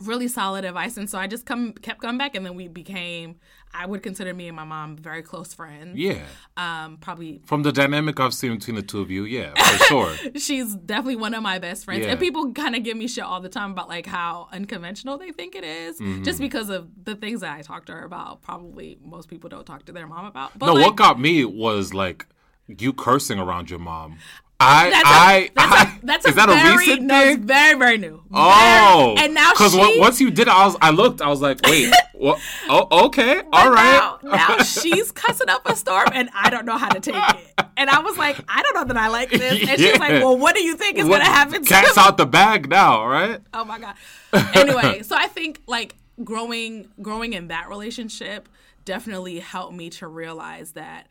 [0.00, 3.36] really solid advice and so I just come kept coming back and then we became
[3.74, 6.22] I would consider me and my mom very close friends Yeah.
[6.56, 10.14] um probably From the dynamic I've seen between the two of you, yeah, for sure.
[10.36, 12.04] she's definitely one of my best friends.
[12.04, 12.12] Yeah.
[12.12, 15.32] And people kind of give me shit all the time about like how unconventional they
[15.32, 16.22] think it is, Mm-hmm.
[16.22, 18.40] just because of the things that I talk to her about.
[18.42, 20.58] Probably most people don't talk to their mom about.
[20.58, 22.26] But no, like, what got me was like
[22.68, 24.18] you cursing around your mom.
[24.60, 27.20] I, That's I, a, that's I, a, that's is a that very, a recent no,
[27.22, 27.42] thing?
[27.42, 28.20] Very, very new.
[28.32, 31.40] Oh, Very- and now because once you did, it, I was, I looked, I was
[31.40, 32.40] like, wait, what?
[32.68, 34.18] Oh, okay, all right.
[34.24, 37.64] Now, now she's cussing up a storm, and I don't know how to take it.
[37.76, 39.68] And I was like, I don't know that I like this.
[39.68, 41.96] And she's like, Well, what do you think is What- going to happen to Cat's
[41.96, 43.40] out the bag now, right?
[43.54, 43.94] Oh my god.
[44.56, 45.94] Anyway, so I think like
[46.24, 48.48] growing growing in that relationship
[48.84, 51.06] definitely helped me to realize that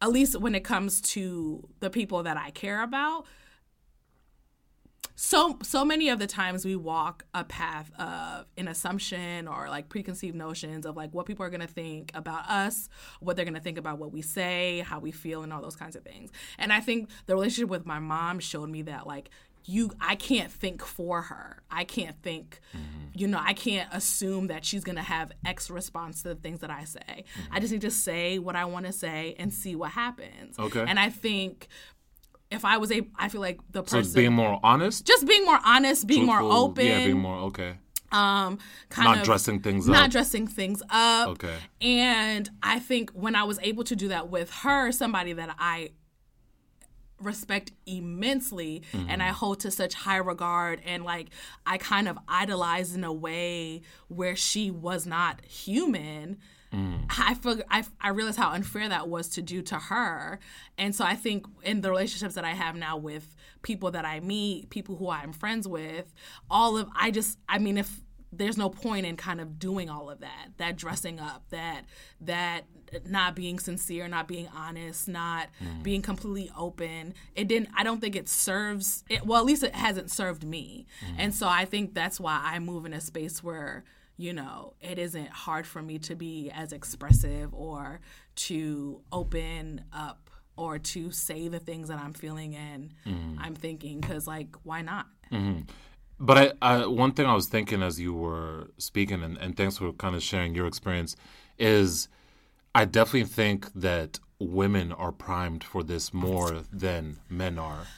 [0.00, 3.26] at least when it comes to the people that I care about,
[5.20, 9.88] so so many of the times we walk a path of an assumption or like
[9.88, 13.52] preconceived notions of like what people are going to think about us what they're going
[13.52, 16.30] to think about what we say how we feel and all those kinds of things.
[16.56, 19.30] And i think the relationship with my mom showed me that like
[19.64, 22.60] you i can't think for her i can't think
[23.14, 26.60] you know i can't assume that she's going to have x response to the things
[26.60, 29.74] that i say i just need to say what i want to say and see
[29.76, 30.84] what happens Okay.
[30.86, 31.68] and i think
[32.50, 35.44] if i was a i feel like the person it's being more honest, just being
[35.44, 37.74] more honest, being more open, Yeah, being more okay.
[38.10, 40.00] um, kind Not of dressing things not up.
[40.04, 41.28] Not dressing things up.
[41.28, 41.56] Okay.
[41.82, 45.90] And I think when I was able to do that with her, somebody that I
[47.20, 49.34] respect immensely and I mm-hmm.
[49.34, 51.28] hold to such high regard and like
[51.66, 56.38] I kind of idolize in a way where she was not human.
[56.72, 57.06] Mm.
[57.18, 60.38] I feel I, I realized how unfair that was to do to her.
[60.76, 64.20] And so I think in the relationships that I have now with people that I
[64.20, 66.12] meet, people who I'm friends with,
[66.50, 68.00] all of I just I mean if
[68.30, 71.84] there's no point in kind of doing all of that, that dressing up, that
[72.20, 72.64] that
[73.06, 75.82] not being sincere, not being honest, not mm.
[75.82, 77.14] being completely open.
[77.34, 80.86] It didn't I don't think it serves it well at least it hasn't served me.
[81.04, 81.14] Mm.
[81.18, 83.84] And so I think that's why I move in a space where
[84.18, 88.00] you know, it isn't hard for me to be as expressive or
[88.34, 93.36] to open up or to say the things that I'm feeling and mm.
[93.38, 95.06] I'm thinking because, like, why not?
[95.32, 95.60] Mm-hmm.
[96.18, 99.78] But I, I, one thing I was thinking as you were speaking, and, and thanks
[99.78, 101.14] for kind of sharing your experience,
[101.58, 102.08] is
[102.78, 107.88] I definitely think that women are primed for this more than men are.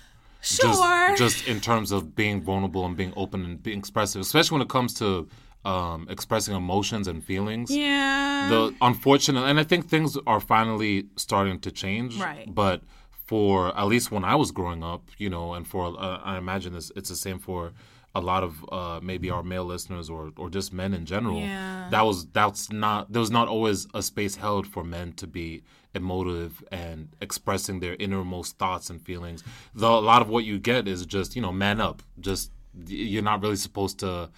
[0.40, 0.70] Sure.
[1.10, 4.62] Just, just in terms of being vulnerable and being open and being expressive, especially when
[4.62, 5.28] it comes to
[5.66, 7.70] um, expressing emotions and feelings.
[7.70, 8.48] yeah.
[8.48, 12.16] The unfortunate, and I think things are finally starting to change.
[12.16, 12.46] Right.
[12.48, 12.80] But
[13.26, 16.72] for at least when I was growing up, you know, and for uh, I imagine
[16.72, 17.72] this, it's the same for
[18.14, 21.40] a lot of uh, maybe our male listeners or or just men in general.
[21.40, 21.88] Yeah.
[21.90, 25.62] That was that's not there was not always a space held for men to be
[25.94, 29.44] emotive and expressing their innermost thoughts and feelings.
[29.74, 32.02] Though a lot of what you get is just you know man up.
[32.18, 32.50] Just
[32.86, 34.30] you're not really supposed to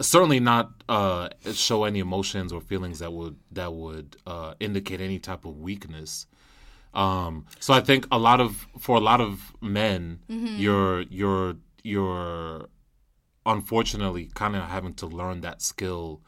[0.00, 5.18] certainly not uh, show any emotions or feelings that would that would uh, indicate any
[5.18, 6.26] type of weakness.
[6.92, 10.20] Um, so I think a lot of for a lot of men,
[10.58, 12.68] you're you're you're
[13.46, 16.20] unfortunately kind of having to learn that skill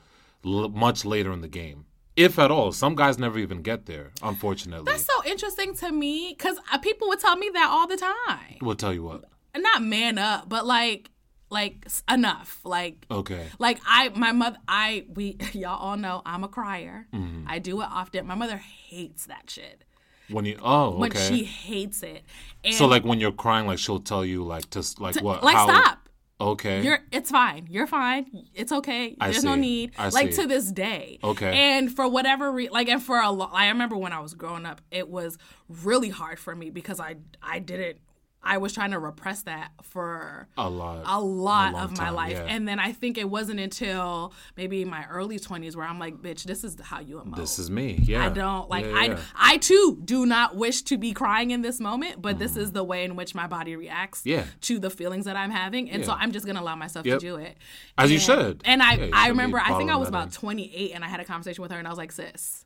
[0.44, 2.72] l- much later in the game, if at all.
[2.72, 4.10] Some guys never even get there.
[4.22, 8.56] Unfortunately, That's so interesting to me because people would tell me that all the time.
[8.62, 9.24] we'll tell you what.
[9.56, 11.10] Not man up, but like,
[11.48, 12.60] like enough.
[12.64, 17.06] Like, Okay, like I, my mother, I, we, y'all all know I'm a crier.
[17.14, 17.44] Mm-hmm.
[17.48, 18.26] I do it often.
[18.26, 19.84] My mother hates that shit.
[20.28, 22.22] when you oh When she hates it.
[22.64, 25.54] And so like when you're crying, like she'll tell you like to like what like
[25.56, 26.05] how stop.
[26.40, 27.66] Okay You're it's fine.
[27.70, 28.26] You're fine.
[28.54, 29.16] It's okay.
[29.20, 29.92] I There's no need.
[29.98, 30.42] I like see.
[30.42, 31.18] to this day.
[31.24, 31.52] Okay.
[31.76, 34.66] And for whatever re- like and for a lot I remember when I was growing
[34.66, 37.98] up, it was really hard for me because I I didn't
[38.46, 42.14] I was trying to repress that for a lot a lot long of my time,
[42.14, 42.32] life.
[42.32, 42.44] yeah.
[42.48, 46.44] And then I think it wasn't until maybe my early 20s where I'm like, bitch,
[46.44, 47.36] this is how you emote.
[47.36, 48.00] This is me.
[48.02, 48.24] Yeah.
[48.24, 49.20] I don't like Yeah, I yeah.
[49.34, 52.84] I too do not wish to be crying in this moment, but this is the
[52.84, 54.28] way in which my body reacts Mm-hmm.
[54.30, 54.44] Yeah.
[54.62, 57.18] to the feelings that I'm having, and so I'm just gonna allow myself Yep.
[57.20, 57.56] to do it.
[57.98, 58.62] As you should.
[58.64, 60.32] And I I remember I think I was about in.
[60.32, 62.64] 28 and I had a conversation with her and I was like, sis,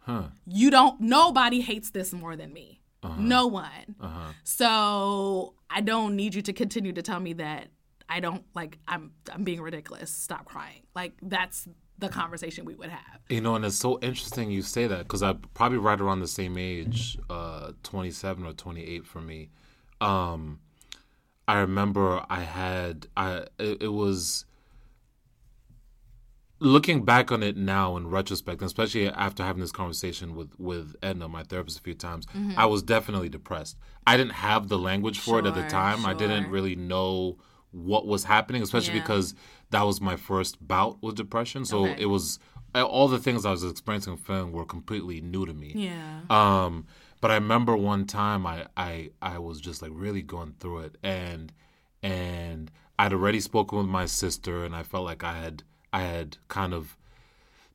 [0.00, 0.28] Huh.
[0.46, 2.77] you don't nobody hates this more than me.
[3.02, 3.20] Uh-huh.
[3.20, 3.94] No one.
[4.44, 7.68] So I don't need you to continue to tell me that
[8.08, 10.10] I don't like I'm I'm being ridiculous.
[10.10, 10.82] Stop crying.
[10.94, 13.20] Like that's the conversation we would have.
[13.28, 16.28] You know, and it's so interesting you say that because I'm probably right around the
[16.28, 19.50] same age, uh, 27 or 28 for me.
[20.00, 20.60] Um,
[21.46, 24.44] I remember I had I it, it was
[26.60, 31.28] looking back on it now in retrospect, especially after having this conversation with with Edna,
[31.28, 33.76] my therapist, a few times, I was definitely depressed.
[34.06, 36.04] I didn't have the language for it at the Sure, time.
[36.06, 37.38] I didn't really know
[37.70, 39.00] what was happening, especially Yeah.
[39.02, 39.34] because
[39.70, 41.64] that was my first bout with depression.
[41.64, 42.02] So Okay.
[42.02, 42.38] it was
[42.74, 45.72] all the things I was experiencing in film were completely new to me.
[45.74, 46.20] Yeah.
[46.30, 46.86] Um,
[47.20, 50.98] but I remember one time I, I I was just like really going through it,
[51.02, 51.52] and
[52.02, 56.36] and I'd already spoken with my sister, and I felt like I had I had
[56.48, 56.96] kind of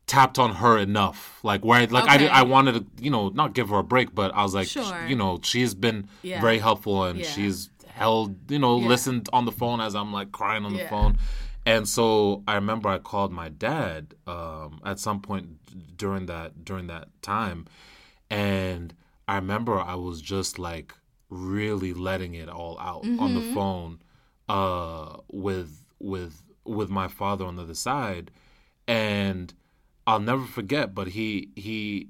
[0.06, 2.26] tapped on her enough, like where I, like I Okay.
[2.26, 4.68] did, I wanted to you know not give her a break, but I was like
[4.68, 5.08] Sure.
[5.08, 6.40] you know she's been Yeah.
[6.42, 7.26] very helpful and Yeah.
[7.32, 8.88] she's held you know Yeah.
[8.88, 11.18] listened on the phone as I'm like crying on the phone.
[11.66, 16.88] And so I remember I called my dad um, at some point during that during
[16.88, 17.66] that time,
[18.30, 18.94] and
[19.28, 20.94] I remember I was just like
[21.30, 23.54] really letting it all out on the Mm-hmm.
[23.54, 24.00] phone
[24.50, 28.32] uh, with with with my father on the other side,
[28.88, 29.54] and
[30.06, 30.94] I'll never forget.
[30.96, 32.10] But he he,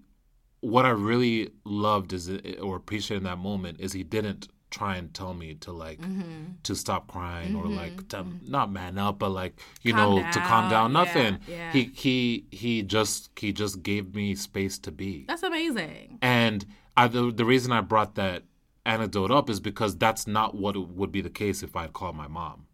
[0.61, 2.29] what I really loved is
[2.61, 6.53] or appreciated in that moment is he didn't try and tell me to like Mm-hmm.
[6.63, 10.39] to stop crying or like to not man up but like you Calm know to
[10.39, 10.91] calm down.
[10.91, 11.71] down nothing Yeah, yeah.
[11.73, 16.17] he he he just he just gave me space to be That's amazing.
[16.23, 16.65] and
[16.97, 18.45] I, the, the reason I brought that
[18.83, 22.15] anecdote up is because that's not what would be the case if I had called
[22.15, 22.65] my mom.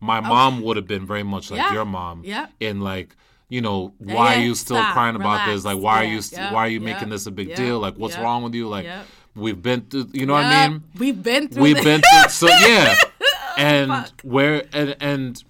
[0.00, 1.72] My mom would have been very much like Yeah.
[1.74, 2.46] your mom Yeah.
[2.60, 3.16] in like,
[3.48, 5.64] you know, why yeah, are you still stop, crying about this?
[5.64, 7.78] Like, why are you st- why are you making this a big deal?
[7.80, 8.68] Like, what's wrong with you?
[8.68, 8.86] Like,
[9.34, 10.82] we've been through, you know what I mean?
[10.98, 11.84] We've been through We've this.
[11.84, 12.94] been through, so yeah,
[13.56, 14.20] and Fuck.
[14.22, 15.42] where and and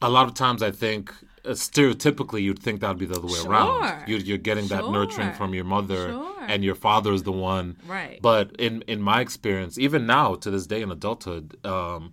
[0.00, 1.12] a lot of times I think.
[1.44, 3.50] Uh, stereotypically, you'd think that would be the other way Sure.
[3.50, 4.04] around.
[4.06, 6.36] You're, you're getting that nurturing from your mother, Sure.
[6.46, 8.20] and your father is the one Right.
[8.22, 12.12] but in in my experience, even now to this day in adulthood, um,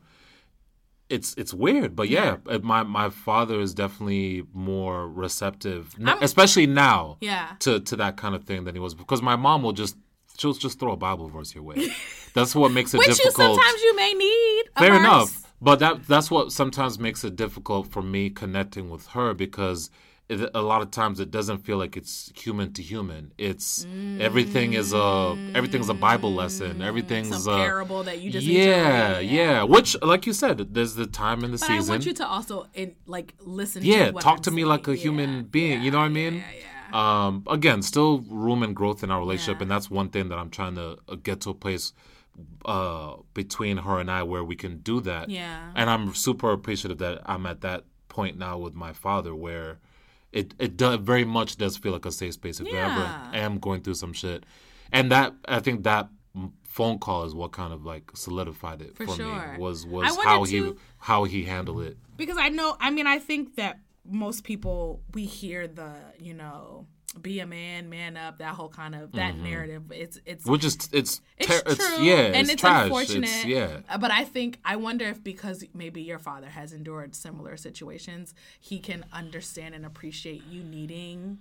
[1.09, 1.95] it's it's weird.
[1.95, 7.47] But yeah, uh my my father is definitely more receptive, I'm- especially now, Yeah.
[7.59, 8.93] to to that kind of thing than he was.
[8.95, 9.95] Because my mom will just
[10.37, 11.87] she'll just throw a Bible verse your way.
[12.33, 13.55] That's what makes it Which you difficult.
[13.55, 14.63] sometimes you may need.
[14.75, 14.99] a Fair verse.
[14.99, 15.53] enough.
[15.61, 19.89] But that that's what sometimes makes it difficult for me connecting with her because
[20.29, 23.33] it, a lot of times it doesn't feel like it's human to human.
[23.37, 23.85] It's
[24.19, 26.81] everything is a everything's a Bible lesson.
[26.81, 27.39] Everything's Mm.
[27.39, 29.63] Some a parable that you just to yeah, yeah.
[29.63, 31.89] Which, like you said, there's the time in the But season.
[31.91, 33.83] I want you to also in, like listen.
[33.83, 34.67] yeah, to talk I'm to me saying.
[34.69, 35.81] like a Yeah, human being.
[35.81, 36.35] you know what I mean?
[36.35, 36.43] Yeah,
[36.91, 37.25] yeah.
[37.27, 39.63] Um, again, still room and growth in our relationship, Yeah.
[39.63, 41.93] and that's one thing that I'm trying to uh, get to a place
[42.65, 45.29] uh, between her and I where we can do that.
[45.29, 45.71] Yeah.
[45.75, 49.79] And I'm super appreciative that I'm at that point now with my father where
[50.31, 52.91] it it do, very much does feel like a safe space if I Yeah.
[52.91, 54.45] ever am going through some shit.
[54.91, 56.09] And that I think that
[56.67, 60.43] phone call is what kind of like solidified it for, For me was was how
[60.43, 61.97] he how he handled it.
[62.17, 62.75] because I know.
[62.79, 66.85] I mean, I think that most people we hear the you know
[67.21, 69.83] be a man, man up, that whole kind of that narrative.
[69.91, 72.83] It's it's Which is it's it's ter- true, it's yeah, and it's, it's trash.
[72.85, 73.29] unfortunate.
[73.29, 73.79] It's, yeah.
[73.89, 78.33] Uh, but I think I wonder if because maybe your father has endured similar situations,
[78.59, 81.39] he can understand and appreciate you needing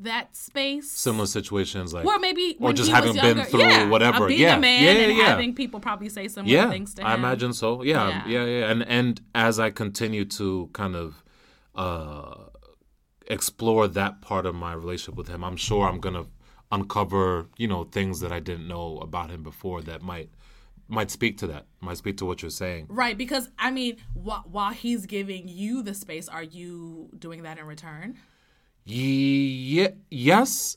[0.00, 0.90] that space.
[0.90, 4.26] Similar situations like or maybe or just having was been through yeah, whatever.
[4.26, 4.56] being Yeah.
[4.56, 5.24] a man Yeah, and yeah.
[5.26, 7.06] having people probably say similar yeah, things to him.
[7.06, 7.82] I imagine so.
[7.84, 8.44] Yeah, yeah, Yeah.
[8.44, 11.22] yeah, And and as I continue to kind of
[11.74, 12.34] uh,
[13.26, 16.26] explore that part of my relationship with him, I'm sure I'm gonna
[16.70, 20.30] uncover you know things that I didn't know about him before that might
[20.88, 21.66] might speak to that.
[21.80, 22.86] Might speak to what you're saying.
[22.88, 27.58] Right, because I mean, wh- while he's giving you the space, are you doing that
[27.58, 28.18] in return?
[28.84, 30.76] Yeah, yes,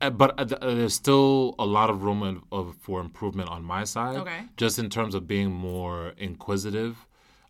[0.00, 3.84] uh, but uh, there's still a lot of room of, of, for improvement on my
[3.84, 4.16] side.
[4.16, 4.44] Okay.
[4.56, 7.06] Just in terms of being more inquisitive.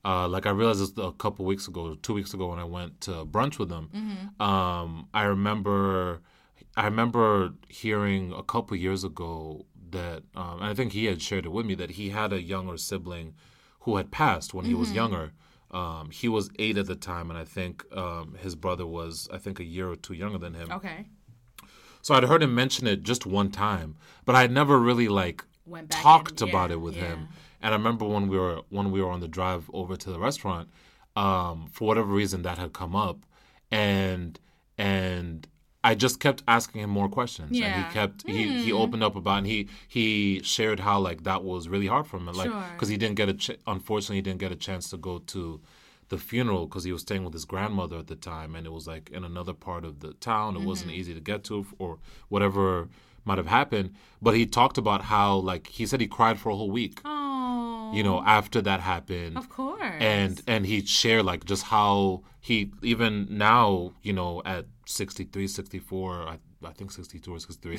[0.06, 3.00] Uh, like I realized this a couple weeks ago, two weeks ago, when I went
[3.02, 3.90] to brunch with them.
[4.38, 6.20] Um, I remember,
[6.76, 11.44] I remember hearing a couple years ago that, um, and I think he had shared
[11.44, 13.34] it with me that he had a younger sibling
[13.80, 15.32] who had passed when he was younger.
[15.72, 19.38] Um, he was eight at the time, and I think um, his brother was, I
[19.38, 20.70] think, a year or two younger than him.
[20.70, 21.06] Okay.
[22.02, 25.44] So I'd heard him mention it just one time, but I had never really like
[25.88, 27.08] talked and- about it with yeah.
[27.08, 27.28] him.
[27.66, 30.20] And I remember when we were when we were on the drive over to the
[30.28, 30.66] restaurant,
[31.24, 33.18] um, for whatever reason that had come up,
[33.70, 34.38] and
[34.78, 35.46] and
[35.82, 37.48] I just kept asking him more questions.
[37.50, 37.72] And Yeah.
[37.82, 37.88] Hmm.
[37.88, 40.06] he kept he, he opened up about and he he
[40.42, 42.64] shared how like that was really hard for him, like Sure.
[42.74, 45.60] because he didn't get a ch- unfortunately he didn't get a chance to go to
[46.08, 48.86] the funeral because he was staying with his grandmother at the time and it was
[48.86, 51.00] like in another part of the town it wasn't Mm-hmm.
[51.00, 51.98] easy to get to or
[52.28, 52.88] whatever
[53.24, 53.88] might have happened
[54.22, 57.00] but he talked about how like he said he cried for a whole week
[57.88, 59.80] Oh, you know after that happened of course.
[60.00, 66.28] and and he shared like just how he even now you know at 63 64
[66.28, 67.78] i, I think 62 or 63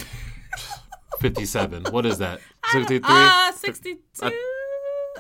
[1.20, 2.40] 57 what is that
[2.72, 4.32] 63 uh, sixty-two.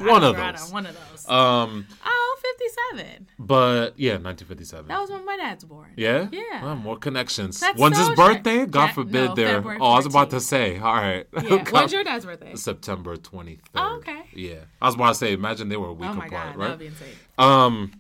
[0.02, 0.71] one of those.
[0.71, 1.28] One of those.
[1.28, 2.16] um oh,
[2.55, 3.27] 1957.
[3.39, 4.88] But yeah, 1957.
[4.88, 5.91] That was when my dad's born.
[5.95, 6.27] Yeah?
[6.31, 6.62] Yeah.
[6.63, 7.60] Oh, more connections.
[7.60, 8.65] That's When's his birthday?
[8.65, 9.63] God forbid no, there.
[9.79, 10.79] Oh, I was about to say.
[10.79, 11.27] All right.
[11.33, 11.63] Yeah.
[11.71, 12.55] When's your dad's birthday?
[12.55, 13.60] September 23rd.
[13.75, 14.23] Oh, okay.
[14.33, 14.60] Yeah.
[14.81, 16.69] I was about to say, imagine they were a week Oh apart, god, that right?
[16.71, 17.10] would be insane.
[17.38, 17.91] Um,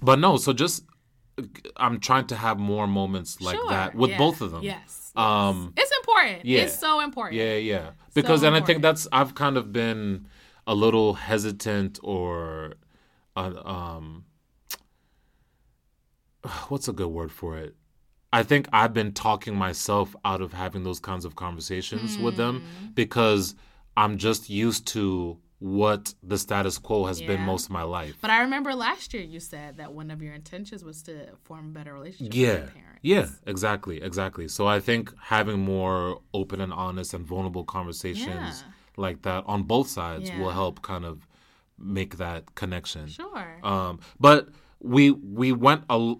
[0.00, 0.84] but no, so just
[1.76, 4.62] I'm trying to have more moments like Sure, that with yeah, both of them.
[4.62, 5.12] Yes.
[5.16, 6.44] Um, It's important.
[6.44, 6.62] Yeah.
[6.62, 7.36] It's so important.
[7.36, 7.90] yeah, yeah.
[8.14, 10.26] Because and I think that's I've kind of been
[10.66, 12.74] a little hesitant or,
[13.38, 14.24] um,
[16.68, 17.74] what's a good word for it?
[18.32, 22.60] I think I've been talking myself out of having those kinds of conversations with them
[22.60, 22.94] Mm.
[22.94, 23.54] because
[23.96, 28.16] I'm just used to what the status quo has been most of my life.
[28.20, 31.70] But I remember last year you said that one of your intentions was to form
[31.70, 33.00] a better relationship yeah with your parents.
[33.02, 38.72] yeah exactly exactly so i think having more open and honest and vulnerable conversations Yeah.
[38.96, 41.26] like that on both sides will help kind of
[41.78, 43.58] make that connection Sure.
[43.62, 44.48] um but
[44.80, 46.14] we we went a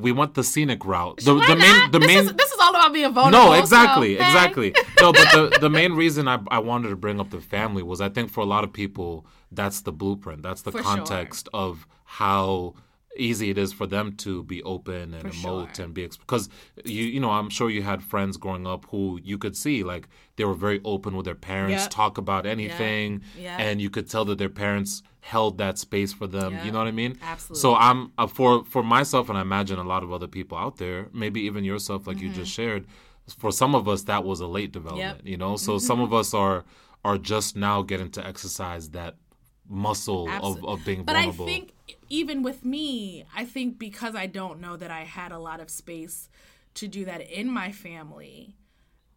[0.00, 2.70] we went the scenic route the, the main the this main is this is all
[2.70, 3.52] about being vulnerable.
[3.52, 4.74] no, exactly, so, exactly.
[5.00, 8.00] No, but the, the main reason I, I wanted to bring up the family was
[8.00, 10.42] I think for a lot of people that's the blueprint.
[10.42, 12.74] That's the For context of how
[13.16, 15.84] easy it is for them to be open and For emote sure.
[15.84, 16.48] and be because
[16.84, 20.08] you you know I'm sure you had friends growing up who you could see like
[20.36, 21.90] they were very open with their parents, Yep.
[21.90, 23.60] talk about anything, Yep.
[23.60, 26.58] and you could tell that their parents held that space for them.
[26.64, 27.18] You know what I mean?
[27.22, 27.60] Absolutely.
[27.60, 30.76] So I'm uh, for for myself, and I imagine a lot of other people out
[30.78, 32.26] there, maybe even yourself, like Mm-hmm.
[32.28, 32.86] you just shared.
[33.38, 35.26] For some of us, that was a late development.
[35.26, 36.64] You know, so some of us are
[37.04, 39.16] are just now getting to exercise that
[39.70, 40.72] muscle of, Absolutely.
[40.72, 41.44] of being But vulnerable.
[41.46, 41.72] But I think
[42.08, 45.70] even with me, I think because I don't know that I had a lot of
[45.70, 46.28] space
[46.74, 48.56] to do that in my family,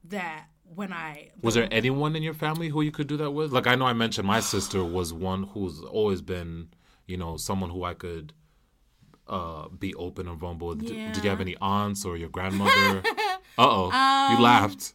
[0.05, 3.51] that when I was there anyone in your family who you could do that with?
[3.51, 6.69] Like I know I mentioned my sister was one who's always been,
[7.07, 8.33] you know, someone who I could
[9.27, 10.69] uh be open and vulnerable.
[10.69, 10.85] with.
[10.85, 13.03] D- Did you have any aunts or your grandmother?
[13.57, 14.93] uh oh, you laughed.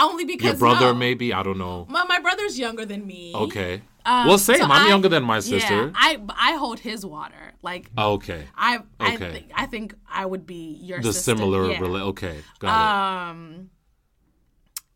[0.00, 0.94] Only because Your brother, no.
[0.94, 1.86] maybe I don't know.
[1.88, 3.32] My, my brother's younger than me.
[3.34, 3.82] Okay.
[4.04, 4.56] Um, well, same.
[4.58, 5.92] so I'm I- younger than my Yeah, sister.
[5.94, 7.52] I I hold his water.
[7.62, 8.44] Like okay.
[8.56, 9.32] I I, Okay.
[9.32, 11.36] think I think I would be your The sister.
[11.36, 11.78] similar yeah.
[11.78, 12.38] rela- Okay.
[12.58, 13.70] Got Um,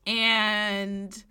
[0.07, 1.25] and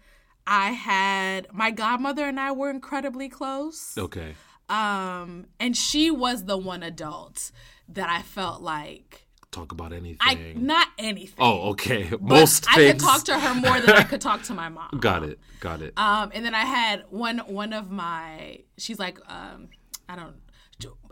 [0.48, 3.98] I had my godmother and I were incredibly close.
[3.98, 4.36] Okay.
[4.70, 7.52] Um, and she was the one adult
[7.90, 9.25] that I felt like
[9.56, 10.18] Talk about anything.
[10.20, 11.36] I not anything.
[11.40, 12.10] oh, okay.
[12.12, 12.92] but Most I things.
[12.94, 14.90] could talk to her more than I could talk to my mom.
[15.00, 15.40] Got it.
[15.62, 15.94] Got it.
[15.98, 19.70] Um, and then I had one one of my she's like um
[20.10, 20.36] I don't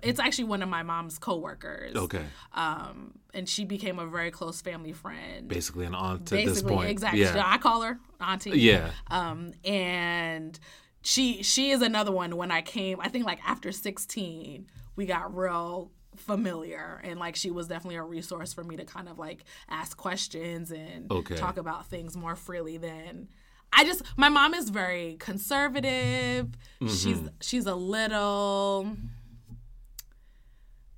[0.04, 1.96] it's actually one of my mom's coworkers.
[1.96, 2.26] okay.
[2.54, 5.48] Um, and she became a very close family friend.
[5.48, 6.90] Basically an aunt at this Basically, point.
[6.90, 7.22] exactly.
[7.22, 7.42] Yeah.
[7.46, 8.60] I call her auntie.
[8.60, 8.90] Yeah.
[9.10, 10.60] Um, and
[11.02, 12.36] she she is another one.
[12.36, 17.52] When I came, I think like after sixteen, we got real familiar and like she
[17.52, 21.36] was definitely a resource for me to kind of like ask questions and Okay.
[21.36, 23.28] talk about things more freely than
[23.76, 26.50] I just my mom is very conservative.
[26.82, 27.28] She's Mm-hmm.
[27.42, 28.96] she's a little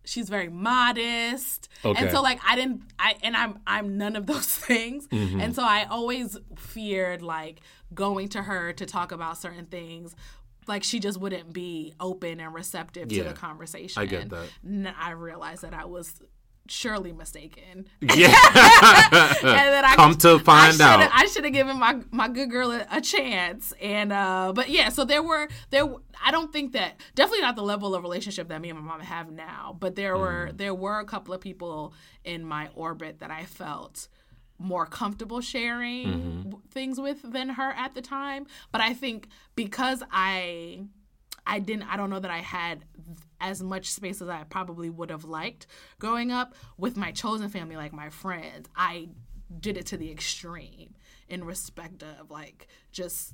[0.03, 1.67] she's very modest.
[1.83, 1.99] Okay.
[2.01, 5.07] And so like I didn't I and I'm I'm none of those things.
[5.07, 5.39] Mm-hmm.
[5.41, 7.61] And so I always feared like
[7.93, 10.15] going to her to talk about certain things.
[10.67, 14.01] Like she just wouldn't be open and receptive to the conversation.
[14.01, 14.47] I get that.
[14.63, 16.19] And I realized that I was
[16.67, 17.87] surely mistaken.
[18.01, 18.27] Yeah.
[19.11, 21.11] and then I Come to find shoulda- out.
[21.13, 23.73] I should have given my my good girl a, a chance.
[23.81, 25.85] And uh, but yeah, so there were there.
[26.23, 29.01] I don't think that definitely not the level of relationship that me and my mom
[29.01, 29.75] have now.
[29.79, 30.57] But there were Mm.
[30.57, 34.07] there were a couple of people in my orbit that I felt
[34.57, 36.51] more comfortable sharing Mm-hmm.
[36.71, 38.47] things with than her at the time.
[38.71, 40.85] But I think because I
[41.47, 42.85] I didn't I don't know that I had
[43.41, 45.67] as much space as I probably would have liked
[45.99, 48.67] growing up with my chosen family like my friends.
[48.75, 49.09] I
[49.59, 50.95] did it to the extreme
[51.27, 53.33] in respect of like just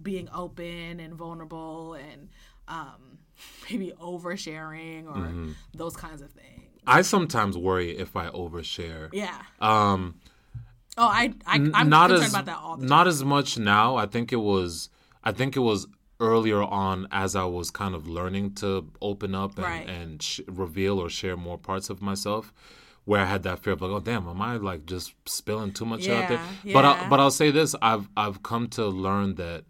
[0.00, 2.30] being open and vulnerable and
[2.66, 3.18] um
[3.70, 5.52] maybe oversharing or Mm-hmm.
[5.74, 6.48] those kinds of things.
[6.86, 9.08] I sometimes worry if I overshare.
[9.12, 9.40] Yeah.
[9.60, 10.16] Um
[10.98, 12.88] Oh, I, I I'm not concerned as about that all the time.
[12.88, 13.96] not as much now.
[13.96, 14.90] I think it was
[15.24, 15.86] I think it was
[16.20, 19.88] earlier on as I was kind of learning to open up and, Right.
[19.88, 22.52] and sh- reveal or share more parts of myself
[23.04, 25.84] where I had that fear of like, oh damn, am I like just spilling too
[25.84, 26.40] much out there?
[26.62, 29.64] Yeah, But I, but I'll say this: I've I've come to learn that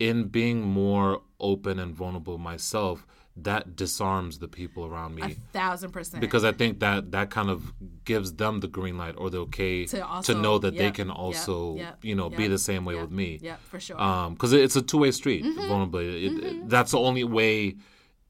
[0.00, 3.06] in being more open and vulnerable myself,
[3.36, 6.20] that disarms the people around me a thousand percent.
[6.20, 7.72] because I think that that kind of
[8.04, 11.76] gives them the green light or the okay To to, know that they can also
[11.76, 13.38] yep, you know be the same way yep, with me.
[13.40, 13.98] yeah, for sure.
[14.00, 15.44] Um, because it's a two way street.
[15.44, 15.66] Mm-hmm.
[15.68, 16.26] Vulnerability.
[16.26, 17.76] It- it- that's the only way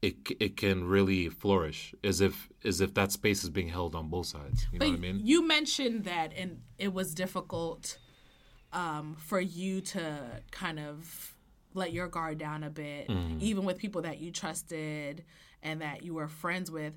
[0.01, 4.07] it it can really flourish as if as if that space is being held on
[4.09, 4.67] both sides.
[4.71, 5.19] You know what I mean?
[5.23, 7.97] you mentioned that, and it was difficult
[8.71, 11.32] um, for you to kind of
[11.73, 13.37] let your guard down a bit, Mm-hmm.
[13.41, 15.23] even with people that you trusted
[15.61, 16.93] and that you were friends with.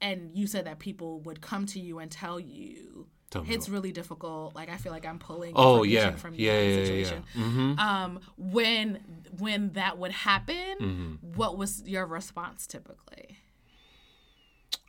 [0.00, 3.06] And you said that people would come to you and tell you.
[3.30, 4.54] Tell it's really difficult.
[4.54, 5.52] Like I feel like I'm pulling.
[5.56, 6.14] Oh, yeah.
[6.16, 7.42] from Yeah, yeah, yeah, yeah.
[7.42, 7.78] Mm-hmm.
[7.78, 9.00] Um, when
[9.38, 13.38] when that would happen, what was your response typically?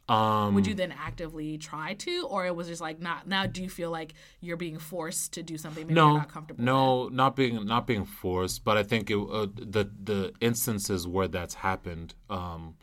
[0.10, 3.62] Um, would you then actively try to or it was just like not now do
[3.62, 7.10] you feel like you're being forced to do something maybe no, you're not comfortable no,
[7.10, 11.56] not being not being forced, but I think it, uh, the the instances where that's
[11.56, 12.76] happened, um,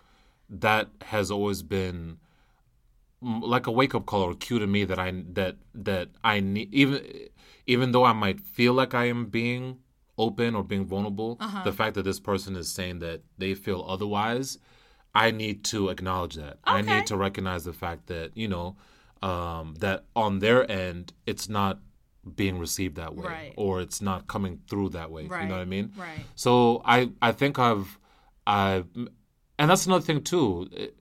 [0.51, 2.19] that has always been
[3.23, 6.73] like a wake up call or cue to me that I that that I need
[6.75, 7.01] even
[7.67, 9.79] even though I might feel like I am being
[10.19, 11.63] open or being vulnerable, Uh-huh.
[11.65, 14.59] the fact that this person is saying that they feel otherwise,
[15.15, 16.59] I need to acknowledge that.
[16.65, 18.77] I need to recognize the fact that you know
[19.23, 21.79] um, that on their end it's not
[22.37, 23.55] being received that way Right.
[23.57, 25.23] or it's not coming through that way.
[25.25, 25.93] You know what I mean?
[25.97, 27.99] right So I I think I've
[28.47, 28.87] I've,
[29.59, 30.69] and that's another thing too.
[30.73, 30.99] It-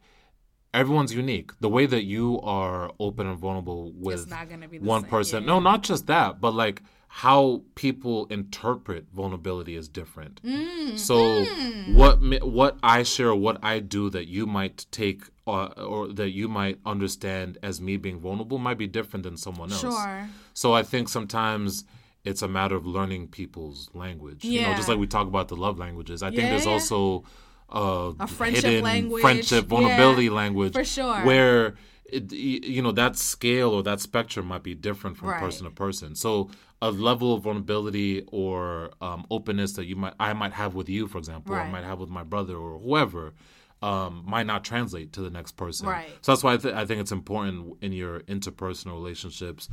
[0.73, 1.51] everyone's unique.
[1.59, 5.09] The way that you are open and vulnerable with not gonna be the one same.
[5.09, 5.43] person.
[5.43, 5.47] Yeah.
[5.47, 6.81] No, not just that, but like
[7.17, 10.41] how people interpret vulnerability is different.
[10.43, 11.45] Mm, So
[11.93, 16.47] what what I share, what I do that you might take uh, or that you
[16.47, 19.81] might understand as me being vulnerable might be different than someone else.
[19.81, 21.83] sure So I think sometimes
[22.25, 24.43] it's a matter of learning people's language.
[24.43, 24.61] Yeah.
[24.61, 26.23] You know, just like we talk about the love languages.
[26.23, 26.71] I think there's Yeah.
[26.71, 27.23] also
[27.69, 29.21] uh, A friendship language.
[29.21, 31.21] friendship, Yeah, vulnerability language, for sure.
[31.23, 35.39] Where it, you know that scale or that spectrum might be different from Right.
[35.39, 36.15] person to person.
[36.15, 36.49] So
[36.87, 41.07] a level of vulnerability or um, openness that you might I might have with you,
[41.07, 43.33] for example, or I might have with my brother or whoever.
[43.81, 45.87] Um, might not translate to the next person.
[45.87, 46.07] Right.
[46.21, 49.67] So that's why I, th- I think it's important in your interpersonal relationships,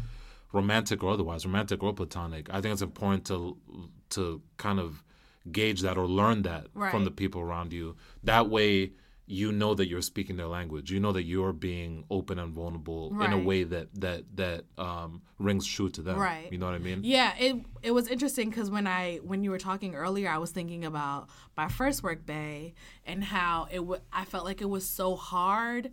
[0.53, 2.49] romantic or otherwise, romantic or platonic.
[2.51, 3.57] I think it's important to
[4.17, 5.05] to kind of
[5.53, 6.91] gauge that or learn that Right.
[6.91, 7.95] from the people around you.
[8.25, 8.93] That way,
[9.31, 10.91] you know that you're speaking their language.
[10.91, 15.23] You know that you're being open and vulnerable in a way that that that um,
[15.39, 16.19] rings true to them.
[16.19, 16.51] Right.
[16.51, 17.01] You know what I mean?
[17.05, 20.51] Yeah, it it was interesting because when I when you were talking earlier, I was
[20.51, 22.75] thinking about my first work day
[23.07, 25.93] and how it w- I felt like it was so hard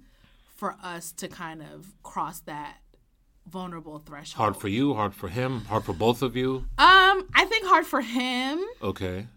[0.55, 2.77] for us to kind of cross that
[3.47, 4.37] vulnerable threshold.
[4.37, 6.65] Hard for you, hard for him, hard for both of you.
[6.77, 8.63] Um, I think hard for him.
[8.81, 9.27] Okay.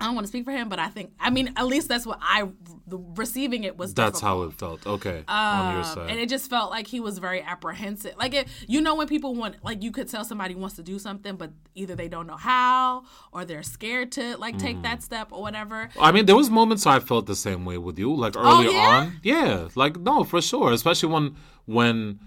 [0.00, 2.06] I don't want to speak for him, but I think I mean at least that's
[2.06, 2.48] what I
[2.86, 3.92] the receiving it was.
[3.94, 4.22] That's difficult.
[4.22, 4.86] how it felt.
[4.86, 5.24] Okay.
[5.26, 6.10] on your Um, side.
[6.10, 8.14] and it just felt like he was very apprehensive.
[8.16, 10.98] Like it, you know, when people want, like you could tell somebody wants to do
[11.00, 14.60] something, but either they don't know how or they're scared to like Mm.
[14.60, 15.88] take that step or whatever.
[16.00, 18.70] I mean, there was moments I felt the same way with you, like early Oh,
[18.70, 18.96] yeah?
[19.00, 19.20] on.
[19.22, 20.70] Yeah, like no, for sure.
[20.72, 21.34] Especially when
[21.66, 22.20] when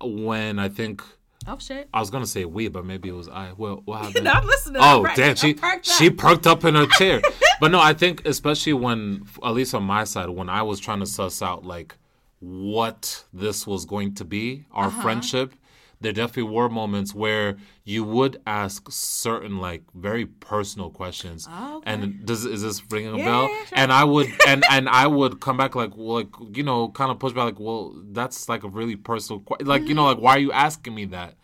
[0.00, 1.02] when I think
[1.48, 1.88] Oh shit!
[1.94, 3.52] I was gonna say we, but maybe it was I.
[3.56, 4.24] Well, what happened?
[4.24, 4.82] No, I'm listening.
[4.82, 6.16] Oh I'm damn, she perked she up.
[6.16, 7.20] perked up in her chair.
[7.60, 11.00] but no, I think especially when, at least on my side, when I was trying
[11.00, 11.96] to suss out like
[12.40, 15.02] what this was going to be, our Uh-huh.
[15.02, 15.54] friendship,
[16.00, 21.48] there definitely were moments where you would ask certain like very personal questions.
[21.50, 21.92] Oh, okay.
[21.92, 23.48] And does is this ringing a Yeah, bell?
[23.50, 23.78] yeah, sure.
[23.78, 27.10] And I would and and I would come back like well, like you know kind
[27.10, 30.18] of push back like well that's like a really personal que- like you know like
[30.18, 31.34] why are you asking me that?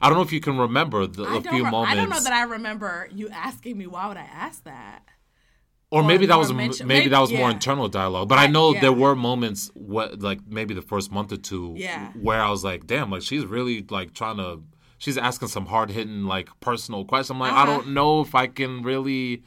[0.00, 1.92] I don't know if you can remember the, a few re- moments.
[1.92, 5.02] I don't know that I remember you asking me why would I ask that.
[5.94, 8.28] Or maybe that was mention- maybe maybe- that was more internal dialogue.
[8.28, 8.80] But I know yeah.
[8.84, 12.10] there were moments what like maybe the first month or two Yeah.
[12.26, 14.50] where I was like, damn, like she's really like trying to
[14.98, 17.30] she's asking some hard hitting like personal questions.
[17.30, 17.66] I'm like, I Uh-huh.
[17.72, 19.42] don't know if I can really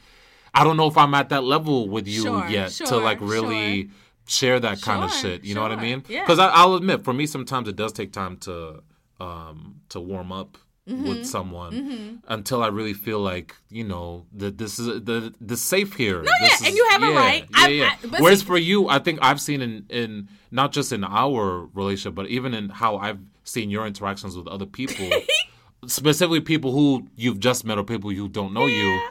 [0.54, 3.89] I don't know if I'm at that level with you Sure, yet to like really
[4.28, 5.43] share that kind of shit.
[5.43, 6.04] You know what I sure, mean?
[6.10, 6.22] yeah.
[6.22, 8.82] Because I'll admit, for me, sometimes it does take time to
[9.20, 10.58] um to warm up
[10.88, 11.08] Mm-hmm.
[11.10, 15.96] with someone until I really feel like you know that this is the the safe
[15.96, 16.22] here.
[16.22, 17.44] No, yeah, and you have a right.
[17.52, 17.96] Yeah, I- yeah.
[18.14, 21.66] I- Whereas see- for you, I think I've seen in in not just in our
[21.74, 25.10] relationship, but even in how I've seen your interactions with other people,
[25.88, 29.02] specifically people who you've just met or people who don't know you.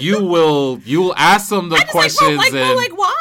[0.00, 2.96] You will you will ask them the Just like, questions well, like, and well, like
[2.96, 3.14] why?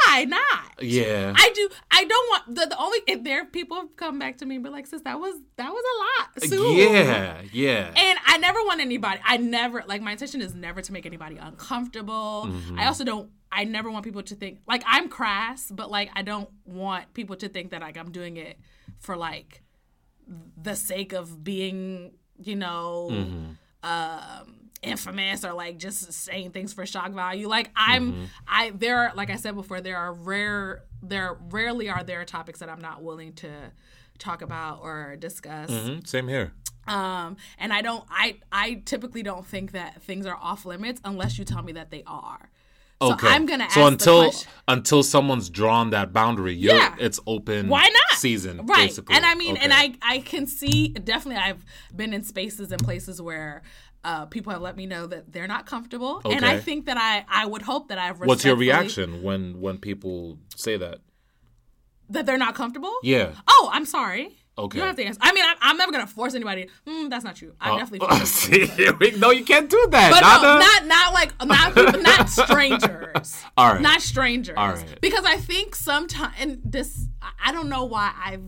[0.81, 1.33] Yeah.
[1.35, 1.69] I do.
[1.91, 4.63] I don't want the, the only if there people have come back to me and
[4.63, 5.95] be like, sis, that was that was a
[6.43, 6.49] lot.
[6.49, 6.73] Sue.
[6.73, 7.91] yeah, yeah.
[7.95, 9.19] And I never want anybody.
[9.25, 12.45] I never like my intention is never to make anybody uncomfortable.
[12.47, 12.79] Mm-hmm.
[12.79, 13.29] I also don't.
[13.51, 17.35] I never want people to think like I'm crass, but like I don't want people
[17.37, 18.59] to think that like I'm doing it
[18.99, 19.61] for like
[20.61, 23.89] the sake of being, you know, Mm-hmm.
[23.89, 27.47] um, infamous or like just saying things for shock value.
[27.47, 28.23] Like I'm mm-hmm.
[28.47, 32.59] I there are like I said before, there are rare there rarely are there topics
[32.59, 33.49] that I'm not willing to
[34.17, 35.69] talk about or discuss.
[35.69, 36.05] Mm-hmm.
[36.05, 36.53] Same here.
[36.87, 41.37] Um, and I don't I I typically don't think that things are off limits unless
[41.37, 42.49] you tell me that they are.
[43.01, 43.27] So okay.
[43.27, 44.31] I'm gonna ask so until
[44.67, 47.67] until someone's drawn that boundary, yeah, it's open.
[47.67, 48.65] Why not season?
[48.65, 49.15] Right, basically.
[49.15, 49.65] and I mean, okay.
[49.65, 51.43] and I I can see definitely.
[51.43, 51.63] I've
[51.95, 53.61] been in spaces and places where
[54.03, 56.35] uh, people have let me know that they're not comfortable, okay.
[56.35, 58.19] and I think that I I would hope that I've.
[58.19, 60.99] What's your reaction when when people say that?
[62.09, 62.93] That they're not comfortable?
[63.03, 63.33] Yeah.
[63.47, 64.37] Oh, I'm sorry.
[64.59, 64.77] Okay.
[64.77, 65.19] You don't have to answer.
[65.21, 66.67] I mean, I, I'm, never gonna force anybody.
[66.87, 67.53] Mm, that's not true.
[67.61, 68.07] I uh, definitely.
[68.09, 68.67] Uh, see,
[69.17, 70.11] no, you can't do that.
[70.11, 73.43] But not, no, not not like not people, not strangers.
[73.55, 73.81] All right.
[73.81, 74.55] Not strangers.
[74.57, 75.01] All right.
[75.01, 77.07] Because I think sometimes and this
[77.43, 78.41] I don't know why I've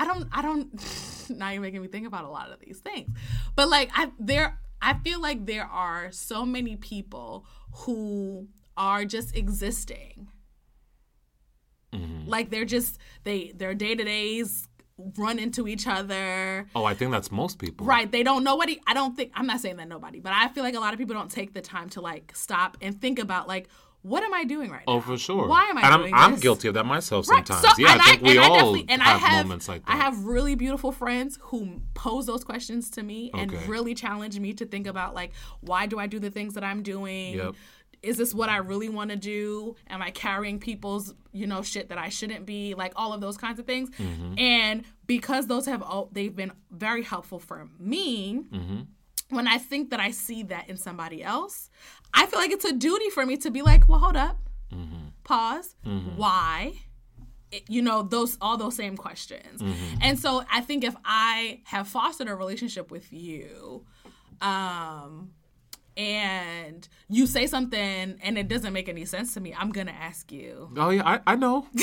[0.00, 3.10] I don't I don't now you're making me think about a lot of these things.
[3.54, 8.48] But like I there I feel like there are so many people who
[8.78, 10.28] are just existing.
[11.92, 12.28] Mm-hmm.
[12.28, 14.66] Like they're just they their day to days
[15.18, 16.66] run into each other.
[16.74, 17.86] Oh, I think that's most people.
[17.86, 18.10] Right.
[18.10, 20.74] They don't nobody I don't think I'm not saying that nobody, but I feel like
[20.74, 23.68] a lot of people don't take the time to like stop and think about like
[24.02, 24.98] what am I doing right oh, now?
[24.98, 25.46] Oh, for sure.
[25.46, 26.38] Why am I and doing I'm, this?
[26.38, 27.60] I'm guilty of that myself sometimes.
[27.60, 29.92] So, yeah, I think I, we all I and have, I have moments like that.
[29.92, 33.42] I have really beautiful friends who pose those questions to me okay.
[33.42, 36.64] and really challenge me to think about like, why do I do the things that
[36.64, 37.34] I'm doing?
[37.34, 37.54] Yep
[38.02, 39.76] is this what I really want to do?
[39.88, 42.74] Am I carrying people's, you know, shit that I shouldn't be?
[42.74, 43.90] Like all of those kinds of things.
[43.90, 44.38] Mm-hmm.
[44.38, 48.42] And because those have all they've been very helpful for me.
[48.52, 48.80] Mm-hmm.
[49.30, 51.70] When I think that I see that in somebody else,
[52.12, 54.38] I feel like it's a duty for me to be like, well, hold up,
[54.72, 55.08] mm-hmm.
[55.24, 56.16] pause, mm-hmm.
[56.16, 56.74] why?
[57.66, 59.96] you know those all those same questions mm-hmm.
[60.02, 63.84] and so i think if i have fostered a relationship with you
[64.40, 65.32] um
[65.96, 70.32] and you say something and it doesn't make any sense to me, I'm gonna ask
[70.32, 70.70] you.
[70.76, 71.66] Oh yeah, I, I know.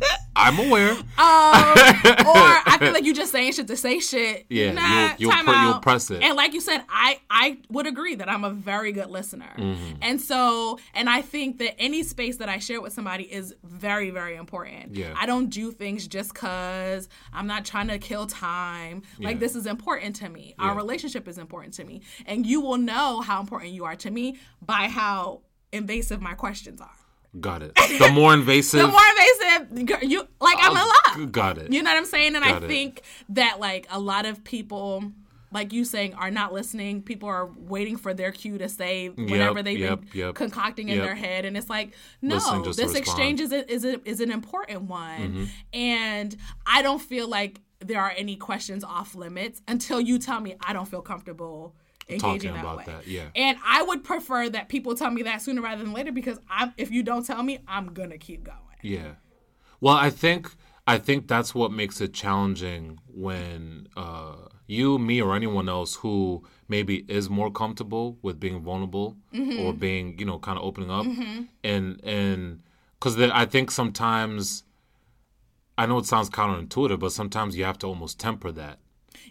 [0.40, 0.90] I'm, aware.
[0.92, 1.04] Um, or
[2.66, 4.46] I feel like you're just saying shit to say shit.
[4.48, 6.22] Yeah, nah, you'll, you'll, pr- you'll, press it.
[6.22, 9.52] And like you said, I I would agree that I'm a very good listener.
[9.56, 9.96] Mm-hmm.
[10.02, 14.10] And so, and I think that any space that I share with somebody is very
[14.10, 14.94] very important.
[14.94, 15.14] Yeah.
[15.16, 19.02] I don't do things just cause I'm not trying to kill time.
[19.18, 19.40] Like yeah.
[19.40, 20.54] this is important to me.
[20.58, 20.66] Yeah.
[20.66, 24.10] Our relationship is important to me, and you will know how important you are to
[24.10, 26.99] me by how invasive my questions are.
[27.38, 27.74] Got it.
[27.76, 28.80] The more invasive.
[28.80, 30.02] the more invasive.
[30.10, 31.32] You like I'm a lot.
[31.32, 31.72] Got it.
[31.72, 32.34] You know what I'm saying?
[32.34, 33.04] And got I think it.
[33.30, 35.04] that like a lot of people,
[35.52, 37.02] like you saying, are not listening.
[37.02, 40.88] People are waiting for their cue to say whatever yep, they've yep, been yep, concocting
[40.88, 42.96] in their head, and it's like, no, Listen, this respond.
[42.96, 45.44] exchange is a, is a, is an important one, mm-hmm.
[45.72, 50.56] and I don't feel like there are any questions off limits until you tell me
[50.60, 51.74] I don't feel comfortable
[52.10, 52.84] engaging that way.
[52.86, 53.28] That, yeah.
[53.34, 56.72] And I would prefer that people tell me that sooner rather than later because I'm
[56.76, 58.58] if you don't tell me, I'm gonna keep going.
[58.82, 59.12] Yeah.
[59.80, 60.50] Well, I think
[60.86, 64.34] I think that's what makes it challenging when uh,
[64.66, 69.60] you, me, or anyone else who maybe is more comfortable with being vulnerable mm-hmm.
[69.60, 71.42] or being, you know, kind of opening up, mm-hmm.
[71.62, 72.62] and and
[72.98, 74.64] because I think sometimes
[75.78, 78.79] I know it sounds counterintuitive, but sometimes you have to almost temper that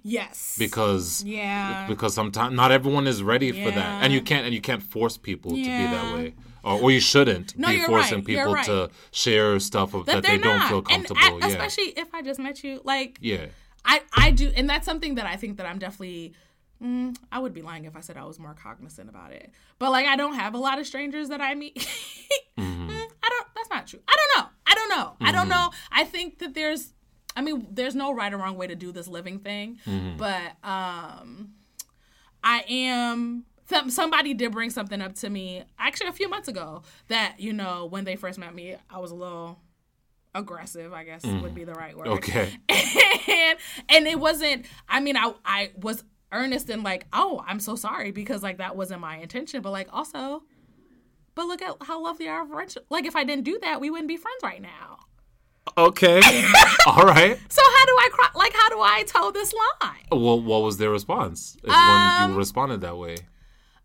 [0.03, 0.55] Yes.
[0.57, 1.87] Because yeah.
[1.87, 3.65] Because sometimes not everyone is ready yeah.
[3.65, 5.63] for that, and you can't and you can't force people yeah.
[5.63, 6.33] to be that way,
[6.63, 8.25] or, or you shouldn't no, be forcing right.
[8.25, 8.65] people right.
[8.65, 10.43] to share stuff that, that they not.
[10.43, 11.19] don't feel comfortable.
[11.21, 11.47] And, yeah.
[11.47, 13.47] Especially if I just met you, like yeah,
[13.85, 16.33] I I do, and that's something that I think that I'm definitely.
[16.81, 19.51] Mm, I would be lying if I said I was more cognizant about it.
[19.79, 21.75] But like, I don't have a lot of strangers that I meet.
[22.57, 22.89] mm-hmm.
[22.89, 23.47] mm, I don't.
[23.53, 23.99] That's not true.
[24.07, 24.49] I don't know.
[24.65, 24.95] I don't know.
[24.95, 25.25] Mm-hmm.
[25.25, 25.49] I don't mm-hmm.
[25.49, 25.71] know.
[25.91, 26.93] I think that there's
[27.39, 30.17] I mean, there's no right or wrong way to do this living thing, mm-hmm.
[30.17, 31.51] but um,
[32.43, 33.45] I am.
[33.87, 37.85] Somebody did bring something up to me actually a few months ago that you know
[37.85, 39.57] when they first met me, I was a little
[40.35, 40.91] aggressive.
[40.91, 41.41] I guess mm.
[41.41, 42.07] would be the right word.
[42.07, 42.57] Okay.
[42.67, 44.65] and and it wasn't.
[44.89, 48.75] I mean, I I was earnest and like, oh, I'm so sorry because like that
[48.75, 50.43] wasn't my intention, but like also.
[51.35, 52.85] But look at how lovely our friendship.
[52.89, 54.97] Like, if I didn't do that, we wouldn't be friends right now.
[55.77, 56.17] Okay.
[56.85, 57.37] All right.
[57.49, 58.29] So how do I cry?
[58.35, 60.05] Like, how do I tell this line?
[60.11, 61.55] Well, what was their response?
[61.63, 63.17] Is um, when you responded that way.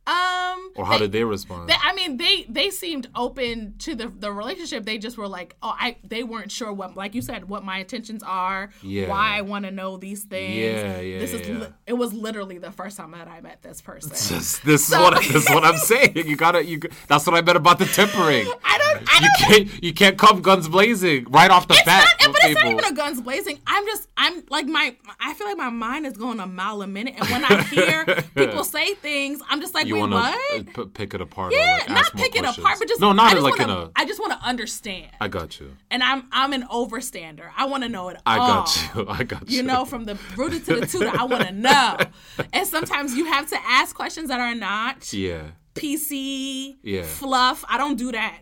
[0.06, 1.68] Um, or how they- did they respond?
[1.68, 4.84] They, I mean, they they seemed open to the the relationship.
[4.84, 7.78] They just were like, oh, I they weren't sure what, like you said, what my
[7.78, 9.08] intentions are, Yeah.
[9.08, 10.56] why I want to know these things.
[10.56, 11.58] Yeah, yeah, This is yeah.
[11.58, 14.10] li- it was literally the first time that I met this person.
[14.10, 16.12] this, this is what this is what I'm saying.
[16.16, 16.80] You gotta you.
[17.08, 18.46] That's what I meant about the tempering.
[18.64, 19.08] I don't.
[19.08, 19.68] I You don't.
[19.68, 22.04] can't you can't come guns blazing right off the It's bat.
[22.20, 23.58] not, but it's not even a guns blazing.
[23.66, 26.86] I'm just, I'm like my, I feel like my mind is going a mile a
[26.86, 30.74] minute, and when I hear people say things, I'm just like, you wait, want what?
[30.74, 31.52] to pick it apart.
[31.52, 33.86] Yeah, like, not pick it apart, but just no, not I just like wanna, in
[33.88, 33.90] a.
[33.96, 35.76] I just want to understand, I got you.
[35.90, 37.50] and I'm I'm an overstander.
[37.56, 38.22] I want to know it all.
[38.26, 38.48] I all.
[38.64, 39.06] got you.
[39.08, 39.56] I got you.
[39.58, 41.96] You know, from the rooted to the tutor, I want to know.
[42.52, 45.42] And sometimes you have to ask questions that are not Yeah.
[45.74, 47.02] PC, Yeah.
[47.02, 47.64] fluff.
[47.68, 48.40] I don't do that.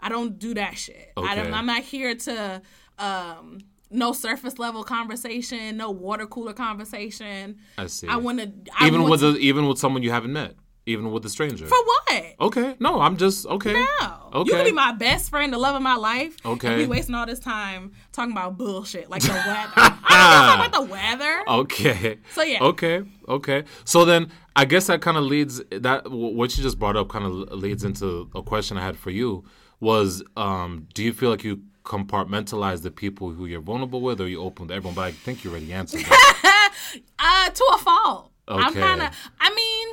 [0.00, 1.12] I don't do that shit.
[1.16, 1.42] I Okay.
[1.44, 2.62] don't, I'm not here to
[2.98, 3.58] um,
[3.90, 7.56] no surface level conversation, no water cooler conversation.
[7.78, 8.06] I see.
[8.08, 8.52] I want to
[8.84, 10.54] even with a, even with someone you haven't met,
[10.86, 11.66] even with a stranger.
[11.66, 12.24] for what?
[12.40, 12.76] okay.
[12.78, 13.72] No, I'm just okay.
[13.72, 14.30] No.
[14.34, 14.50] Okay.
[14.50, 16.36] You can be my best friend, the love of my life.
[16.44, 16.76] Okay.
[16.76, 19.44] We wasting all this time talking about bullshit like the weather.
[19.76, 21.44] I don't talk about the weather.
[21.48, 22.18] Okay.
[22.32, 22.62] So, yeah.
[22.62, 23.02] Okay.
[23.28, 23.64] Okay.
[23.84, 27.24] So then, I guess that kind of leads that what you just brought up kind
[27.24, 29.44] of leads into a question I had for you
[29.80, 34.28] was, um, do you feel like you compartmentalize the people who you're vulnerable with, or
[34.28, 34.94] you open to everyone?
[34.94, 36.50] But I think you already answered that.
[37.18, 38.30] Uh, to a fault.
[38.46, 38.62] Okay.
[38.62, 39.08] I'm kind of.
[39.40, 39.88] I mean,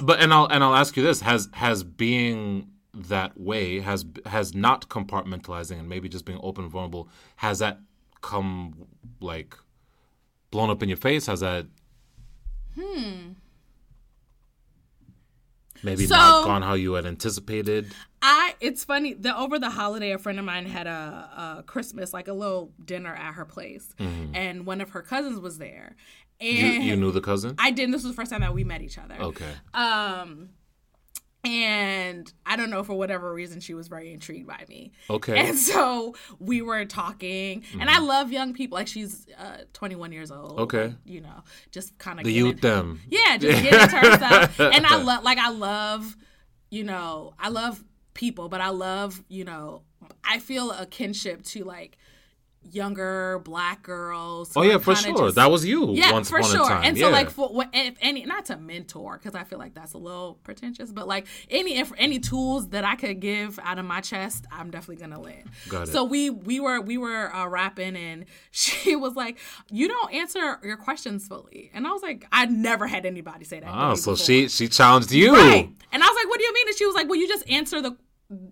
[0.00, 4.54] but and I'll and I'll ask you this: has has being that way has has
[4.54, 7.80] not compartmentalizing and maybe just being open and vulnerable has that
[8.20, 8.86] come
[9.20, 9.56] like
[10.50, 11.26] blown up in your face?
[11.26, 11.66] Has that
[12.78, 13.32] hmm
[15.82, 17.92] maybe not gone how you had anticipated?
[18.22, 18.54] I.
[18.60, 22.28] It's funny that over the holiday, a friend of mine had a, a Christmas, like
[22.28, 25.96] a little dinner at her place, and one of her cousins was there.
[26.40, 26.82] And Mm-hmm.
[26.82, 27.54] You you knew the cousin?
[27.58, 27.92] I didn't.
[27.92, 29.14] This was the first time that we met each other.
[29.18, 29.50] Okay.
[29.72, 30.50] Um,
[31.44, 34.92] and I don't know for whatever reason she was very intrigued by me.
[35.10, 35.38] Okay.
[35.38, 38.76] And so we were talking, and I love young people.
[38.76, 40.52] Like she's uh, 21 years old.
[40.52, 40.60] Mm-hmm.
[40.60, 40.94] Okay.
[41.04, 43.00] you know, just kind of The youth them.
[43.10, 44.60] Yeah, just get into her stuff.
[44.74, 46.16] And I love, like, I love,
[46.70, 47.82] you know, I love
[48.14, 49.82] people, but I love, you know,
[50.24, 51.98] I feel a kinship to like
[52.70, 54.52] younger black girls.
[54.56, 55.16] Oh yeah, for sure.
[55.16, 56.64] just- that was you yeah, once for upon sure.
[56.64, 56.84] a time.
[56.84, 59.94] And so, like, for what if any, not to mentor, because I feel like that's
[59.94, 63.84] a little pretentious, but like any if any tools that I could give out of
[63.84, 65.50] my chest, I'm definitely gonna lend.
[65.68, 65.92] Got it.
[65.92, 69.38] So we we were we were uh, rapping, and she was like,
[69.70, 73.60] "You don't answer your questions fully," and I was like, "I never had anybody say
[73.60, 74.24] that." oh, so before.
[74.24, 75.34] she she challenged you.
[75.34, 75.70] Right.
[75.92, 76.68] And I was like, what do you mean?
[76.68, 77.96] And she was like, well, you just answer the,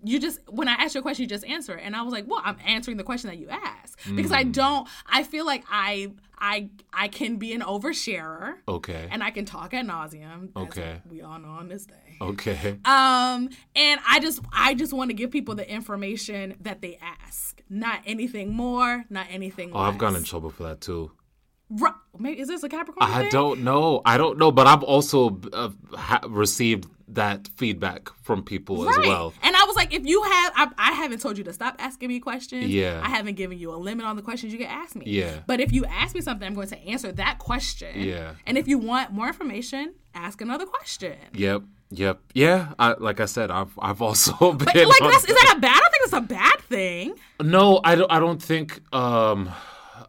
[0.03, 1.81] you just, when I ask you a question, you just answer it.
[1.83, 3.97] And I was like, well, I'm answering the question that you asked.
[4.15, 4.51] Because I Mm.
[4.53, 8.55] don't, I feel like I, I, I can be an oversharer.
[8.67, 9.07] Okay.
[9.11, 10.49] And I can talk at nauseum.
[10.55, 11.01] Okay.
[11.09, 11.95] We all know on this day.
[12.21, 12.77] okay.
[12.85, 17.61] Um, and I just, I just want to give people the information that they ask.
[17.69, 21.11] Not anything more, not anything Oh, I've gotten in trouble for that too.
[21.69, 21.87] Ru-
[22.19, 23.31] Maybe, is this a Capricorn I thing?
[23.31, 24.01] don't know.
[24.05, 29.33] I don't know, but I've also uh, ha- received that feedback from people as well.
[29.41, 32.09] And I was like, if you have, I, I haven't told you to stop asking
[32.09, 32.67] me questions.
[32.67, 33.01] Yeah.
[33.03, 35.05] I haven't given you a limit on the questions you can ask me.
[35.07, 35.39] Yeah.
[35.47, 38.01] But if you ask me something, I'm going to answer that question.
[38.01, 38.33] Yeah.
[38.45, 41.15] And if you want more information, ask another question.
[41.33, 41.63] Yep.
[41.91, 42.19] Yep.
[42.33, 42.73] Yeah.
[42.79, 44.65] I, like I said, I've I've also been.
[44.65, 45.75] But like, that's, is that a bad?
[45.75, 47.15] I don't think it's a bad thing.
[47.41, 48.11] No, I don't.
[48.11, 48.81] I don't think.
[48.93, 49.51] Um,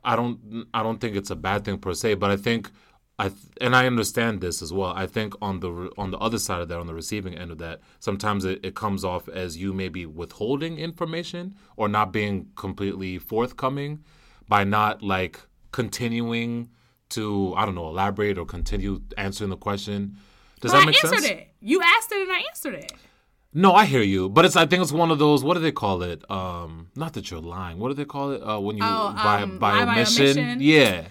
[0.03, 0.67] I don't.
[0.73, 2.15] I don't think it's a bad thing per se.
[2.15, 2.71] But I think,
[3.19, 4.93] I th- and I understand this as well.
[4.95, 7.53] I think on the re- on the other side of that, on the receiving end
[7.53, 12.49] of that, sometimes it, it comes off as you maybe withholding information or not being
[12.57, 14.01] completely forthcoming
[14.49, 15.41] by not like
[15.71, 16.71] continuing
[17.11, 20.17] to I don't know elaborate or continue answering the question.
[20.61, 21.31] Does But that I make answered sense?
[21.31, 21.49] it.
[21.61, 22.93] You asked it and I answered it.
[23.57, 24.57] No, I hear you, but it's.
[24.57, 25.45] I think it's one of those.
[25.45, 26.29] What do they call it?
[26.29, 27.79] Um, not that you're lying.
[27.79, 28.43] What do they call it?
[28.43, 30.25] Uh, when you Oh, by um, by by omission?
[30.27, 30.59] omission?
[30.61, 31.05] Yeah,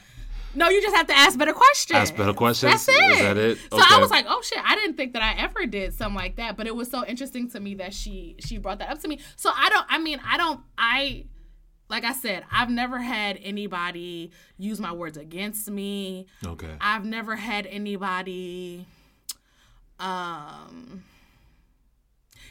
[0.56, 1.98] No, you just have to ask better questions.
[1.98, 2.72] ask better questions.
[2.72, 3.12] That's it.
[3.12, 3.58] Is that it?
[3.72, 6.36] So I was like, oh shit, I didn't think that I ever did something like
[6.36, 9.08] that, but it was so interesting to me that she she brought that up to
[9.08, 9.20] me.
[9.36, 11.26] So I don't I mean, I don't I
[11.90, 16.28] like I said, I've never had anybody use my words against me.
[16.46, 18.86] okay, I've never had anybody
[20.00, 21.04] um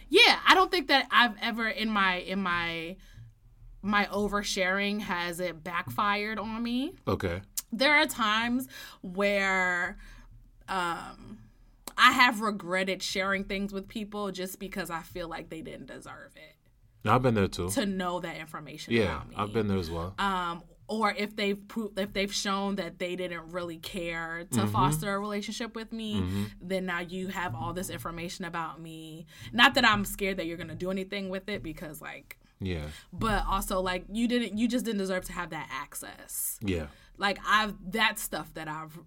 [0.08, 2.96] Yeah, I don't think that I've ever in my in my
[3.82, 7.40] my oversharing has it backfired on me okay,
[7.72, 8.68] there are times
[9.02, 9.96] where
[10.68, 11.38] um
[11.98, 16.32] I have regretted sharing things with people just because I feel like they didn't deserve
[16.36, 16.56] it
[17.04, 17.68] no, I've been there too.
[17.70, 19.34] to know that information Yeah, about me.
[19.36, 20.14] I've been there as well.
[20.18, 24.72] um or if they've proved if they've shown that they didn't really care to Mm-hmm.
[24.72, 26.24] foster a relationship with me,
[26.60, 29.26] then now you have all this information about me.
[29.52, 32.84] Not that I'm scared that you're gonna do anything with it because like Yeah.
[33.12, 36.58] but also like you didn't you just didn't deserve to have that access.
[36.62, 36.86] Yeah.
[37.18, 38.98] Like I've that stuff that I've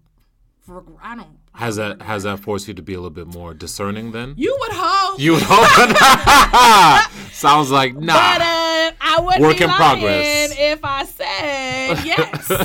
[1.00, 4.10] I don't Has that has that forced you to be a little bit more discerning
[4.10, 4.34] then?
[4.36, 7.10] you would hope You would hope.
[7.32, 8.12] Sounds like nah.
[8.14, 10.52] but uh, I would Work in progress.
[10.58, 12.50] if I said yes.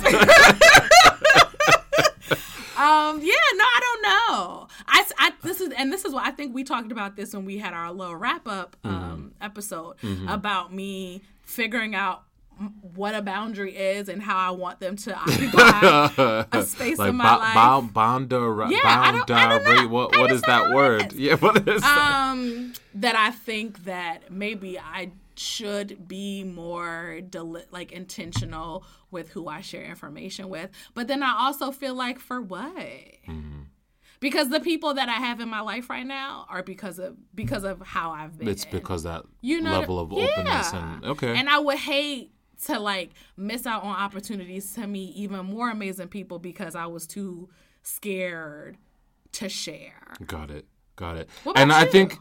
[2.78, 4.68] um, yeah, no, I don't know.
[4.92, 7.46] I, I this is and this is what I think we talked about this when
[7.46, 8.96] we had our little wrap up Mm-hmm.
[8.96, 9.96] um, episode
[10.28, 12.24] about me figuring out
[12.94, 17.16] what a boundary is and how I want them to occupy a space like in
[17.16, 17.56] my ba- life.
[17.94, 19.88] boundar Yeah, I don't- I don't know.
[19.88, 21.12] what what is that word?
[21.14, 21.20] is.
[21.20, 22.30] Yeah, what is that?
[22.32, 29.48] um that I think that maybe I should be more deli- like intentional with who
[29.48, 30.70] I share information with.
[30.94, 32.76] But then I also feel like for what?
[32.76, 33.61] Mm-hmm.
[34.22, 37.64] Because the people that I have in my life right now are because of because
[37.64, 38.48] of how I've been.
[38.48, 41.36] It's because that you know level of openness and okay.
[41.38, 42.32] And I would hate
[42.66, 47.08] to like miss out on opportunities to meet even more amazing people because I was
[47.08, 47.50] too
[47.82, 48.78] scared
[49.34, 50.14] to share.
[50.26, 50.66] Got it.
[50.96, 51.30] Got it.
[51.56, 52.20] And about I think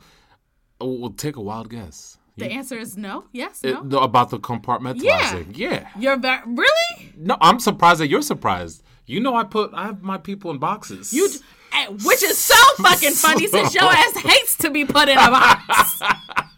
[0.80, 2.16] oh, we'll take a wild guess.
[2.36, 3.24] The answer is no.
[3.32, 3.60] Yes.
[3.62, 3.98] It- No.
[3.98, 5.56] about the compartmentalizing.
[5.58, 5.90] Yeah.
[5.98, 8.82] You're very really No, I'm surprised that you're surprised.
[9.04, 11.12] You know, I put I have my people in boxes.
[11.12, 11.28] you,
[11.72, 15.30] Eh, which is so fucking funny since your ass hates to be put in a
[15.30, 16.02] box.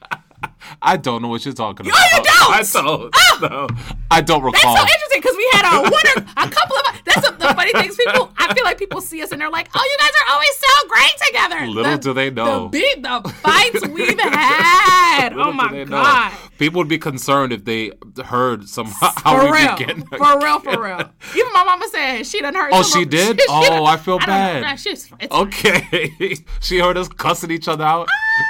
[0.85, 1.99] I don't know what you're talking about.
[2.13, 2.27] you don't!
[2.53, 3.15] I don't.
[3.15, 3.39] Ah!
[3.43, 3.69] No.
[4.11, 4.77] I don't That's recall.
[4.77, 6.85] so interesting because we had a a couple of.
[7.05, 7.97] That's the, the funny things.
[7.97, 10.57] People, I feel like people see us and they're like, "Oh, you guys are always
[10.59, 12.69] so great together." Little The- do they know.
[12.69, 15.35] the the fights we've had.
[15.37, 16.03] Little oh my they know.
[16.03, 16.33] god.
[16.59, 17.93] People would be concerned if they
[18.25, 20.03] heard somehow For how we real, begin.
[20.07, 21.01] for real, for real.
[21.37, 22.71] Even my mama said she done heard.
[22.73, 23.41] Oh, some she did?
[23.41, 24.27] she Oh, done- I feel know.
[24.27, 24.63] bad.
[24.63, 26.37] Nah, she's, it's Okay.
[26.61, 28.07] she heard us cussing each other out.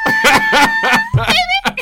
[0.07, 1.33] Ah,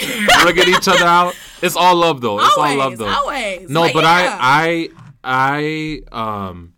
[0.44, 1.34] Rigging each other out.
[1.62, 2.40] It's all love though.
[2.40, 3.08] It's always, all love though.
[3.08, 3.68] always.
[3.68, 4.38] No, but yeah.
[4.40, 4.90] I
[5.22, 6.74] I I um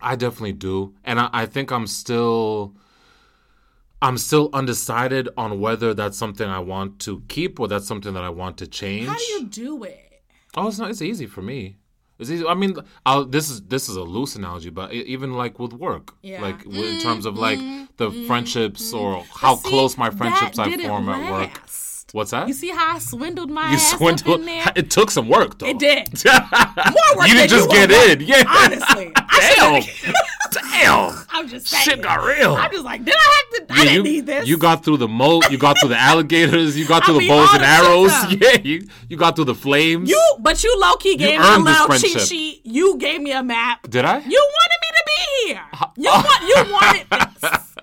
[0.00, 0.94] I definitely do.
[1.04, 2.74] And I, I think I'm still
[4.00, 8.22] I'm still undecided on whether that's something I want to keep or that's something that
[8.22, 9.08] I want to change.
[9.08, 10.22] How do you do it?
[10.56, 10.90] Oh, it's not.
[10.90, 11.76] It's easy for me.
[12.18, 12.46] It's easy.
[12.46, 16.14] I mean, I'll, this is this is a loose analogy, but even like with work,
[16.22, 16.40] Yeah.
[16.40, 17.84] like w in terms of like mm-hmm.
[17.96, 18.26] the mm-hmm.
[18.26, 19.04] friendships mm-hmm.
[19.04, 21.60] or how See, close my friendships I form at work.
[22.16, 22.48] What's that?
[22.48, 24.40] You see how I swindled my You ass swindled.
[24.40, 24.72] in there?
[24.74, 25.66] It took some work though.
[25.66, 26.08] It did.
[26.24, 28.22] More work you didn't just get in.
[28.26, 28.42] Yeah.
[28.48, 30.12] Honestly, I Damn.
[30.50, 31.26] Damn.
[31.28, 31.84] I'm just saying.
[31.84, 32.54] Shit got real.
[32.54, 33.74] I'm just like, did I have to?
[33.74, 34.48] I didn't you, need this.
[34.48, 35.50] you got through the moat.
[35.50, 36.78] You got through the alligators.
[36.78, 38.12] You got I through the bows and arrows.
[38.40, 40.08] Yeah, you you got through the flames.
[40.08, 42.62] You, but you low key gave me a little cheat sheet.
[42.64, 43.90] You gave me a map.
[43.90, 44.20] Did I?
[44.20, 45.62] You wanted me to be here.
[45.98, 46.42] You want.
[46.48, 47.06] You wanted
[47.42, 47.75] this.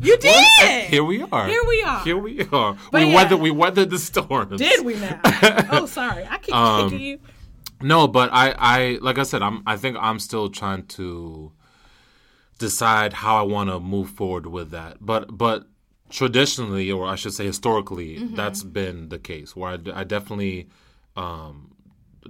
[0.00, 0.84] You did.
[0.88, 1.46] Here we are.
[1.48, 2.00] Here we are.
[2.04, 2.76] Here we are.
[2.90, 3.14] But we yeah.
[3.14, 3.40] weathered.
[3.40, 4.56] We weathered the storm.
[4.56, 5.20] Did we now?
[5.70, 6.26] oh, sorry.
[6.28, 7.18] I keep Um, kicking you.
[7.82, 9.62] No, but I, I, like I said, I'm.
[9.66, 11.52] I think I'm still trying to
[12.58, 14.96] decide how I want to move forward with that.
[15.00, 15.66] But, but
[16.08, 18.34] traditionally, or I should say historically, Mm-hmm.
[18.34, 19.54] that's been the case.
[19.54, 20.68] Where I definitely
[21.16, 21.72] um,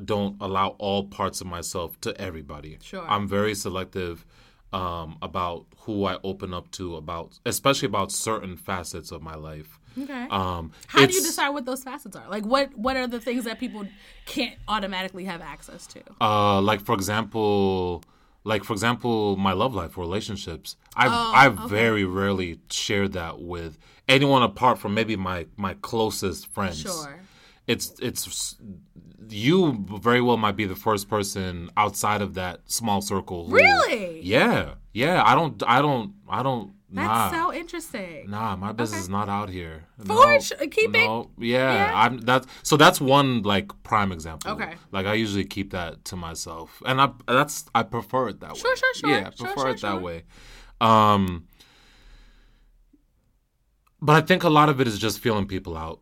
[0.05, 2.79] don't allow all parts of myself to everybody.
[2.83, 3.07] Sure.
[3.09, 4.27] I'm very selective
[4.73, 9.79] um, about who I open up to, about especially about certain facets of my life.
[9.99, 10.27] Okay.
[10.31, 12.29] Um, How do you decide what those facets are?
[12.29, 13.87] Like, what what are the things that people
[14.27, 16.03] can't automatically have access to?
[16.21, 18.03] Uh, like for example,
[18.43, 20.77] like for example, my love life, relationships.
[20.97, 23.79] I Oh, I very rarely share that with
[24.09, 26.83] anyone apart from maybe my my closest friends.
[26.83, 27.21] Sure.
[27.67, 28.57] It's it's
[29.31, 33.47] you very well might be the first person outside of that small circle.
[33.47, 34.21] who- Really?
[34.23, 35.23] Yeah, yeah.
[35.25, 36.73] I don't I don't I don't.
[36.89, 37.49] That's nah.
[37.49, 38.31] so interesting.
[38.31, 39.85] Nah, my business is not out here.
[40.05, 40.57] For sure.
[40.69, 41.93] Keep it- Yeah, Yeah.
[41.95, 44.53] I'm that's so that's one like prime example.
[44.53, 44.75] Okay.
[44.93, 48.59] Like I usually keep that to myself, and I that's I prefer it that way.
[48.61, 49.11] Sure, sure, sure.
[49.11, 50.01] Yeah, I Sure, prefer sure, it that sure.
[50.01, 50.23] way.
[50.81, 51.47] Um,
[54.01, 56.01] but I think a lot of it is just feeling people out.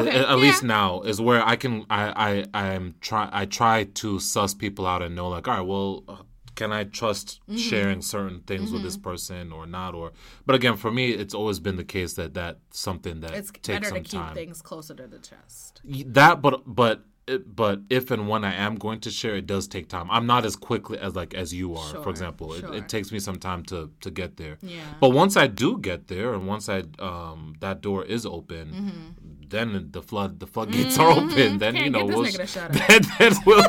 [0.00, 3.84] Okay, At, at least now is where I can I I I'm try I try
[3.84, 7.56] to suss people out and know like all right well can I trust Mm-hmm.
[7.58, 10.12] sharing certain things with this person or not or
[10.46, 13.66] but again for me it's always been the case that that's something that It's takes
[13.68, 15.80] better to some keep time things closer to the chest.
[16.18, 17.02] that but but
[17.46, 20.10] but if and when I am going to share, it does take time.
[20.10, 22.52] I'm not as quickly as like as you are, Sure, for example.
[22.52, 24.58] It, it takes me some time to to get there.
[24.60, 24.80] Yeah.
[25.00, 29.21] But once I do get there, and once I um that door is open, Mm-hmm.
[29.52, 31.58] Then the flood the floodgates are open.
[31.58, 32.88] Then Can't you know we'll nigga to shut up.
[32.88, 33.64] then, then we'll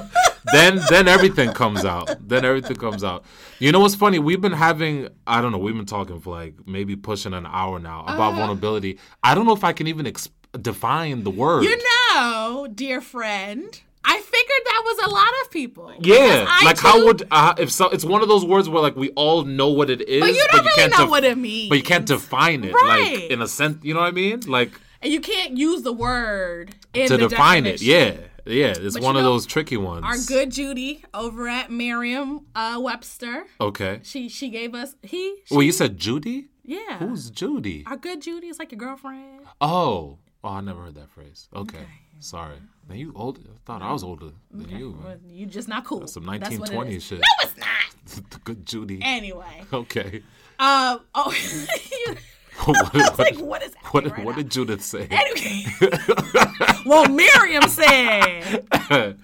[0.52, 2.28] then then everything comes out.
[2.28, 3.24] Then everything comes out.
[3.60, 4.18] You know what's funny?
[4.18, 5.60] We've been having I don't know.
[5.60, 8.98] We've been talking for like maybe pushing an hour now about uh, vulnerability.
[9.24, 10.30] I don't know if I can even ex-
[10.60, 11.64] define the word.
[11.66, 11.78] You
[12.16, 13.80] know, dear friend.
[14.06, 15.94] I figured that was a lot of people.
[16.00, 17.88] Yeah, like too, how would uh, if so?
[17.90, 20.36] It's one of those words where like we all know what it is, but you
[20.36, 21.70] don't but you really can't know def- what it means.
[21.70, 23.14] But you can't define it, right.
[23.14, 23.84] like in a sense.
[23.84, 24.42] You know what I mean?
[24.42, 24.72] Like,
[25.04, 27.88] and you can't use the word to define definition.
[27.88, 28.18] it.
[28.18, 28.28] Yeah.
[28.46, 30.04] Yeah, it's but one of know, those tricky ones.
[30.04, 33.46] Our good Judy over at Merriam uh, Webster.
[33.62, 34.02] Okay.
[34.04, 35.38] She she gave us he.
[35.46, 36.50] She, well, you said Judy.
[36.62, 36.98] Yeah.
[36.98, 37.86] Who's Judy?
[37.88, 39.42] Our good Judy is like your girlfriend.
[39.62, 41.48] Oh, oh, I never heard that phrase.
[41.56, 41.88] Okay, okay.
[42.20, 42.58] sorry.
[42.90, 43.40] Man, you old?
[43.40, 44.78] I thought I was older than okay.
[44.78, 45.00] you.
[45.02, 46.02] Well, you just not cool.
[46.02, 47.20] That's some 1920s shit.
[47.20, 48.30] No, it's not.
[48.30, 49.00] the good Judy.
[49.02, 49.64] Anyway.
[49.72, 50.22] Okay.
[50.60, 51.00] Um.
[51.16, 51.34] Oh.
[52.66, 55.08] what, what, like, what is what, right what did Judith say?
[55.10, 55.66] Anyway.
[56.86, 58.68] well, Merriam said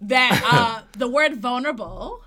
[0.00, 2.22] that uh, the word vulnerable,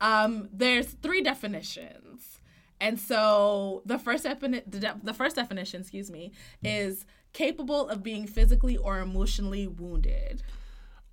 [0.00, 2.40] um, there's three definitions.
[2.80, 8.02] And so the first, defini- the, de- the first definition, excuse me, is capable of
[8.02, 10.42] being physically or emotionally wounded.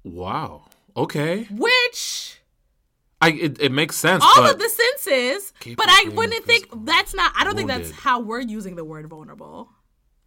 [0.03, 0.65] Wow.
[0.95, 1.47] Okay.
[1.49, 2.30] Which
[3.21, 4.23] I it, it makes sense.
[4.25, 7.31] All of the senses, but I wouldn't think that's not.
[7.35, 7.75] I don't wounded.
[7.75, 9.69] think that's how we're using the word vulnerable.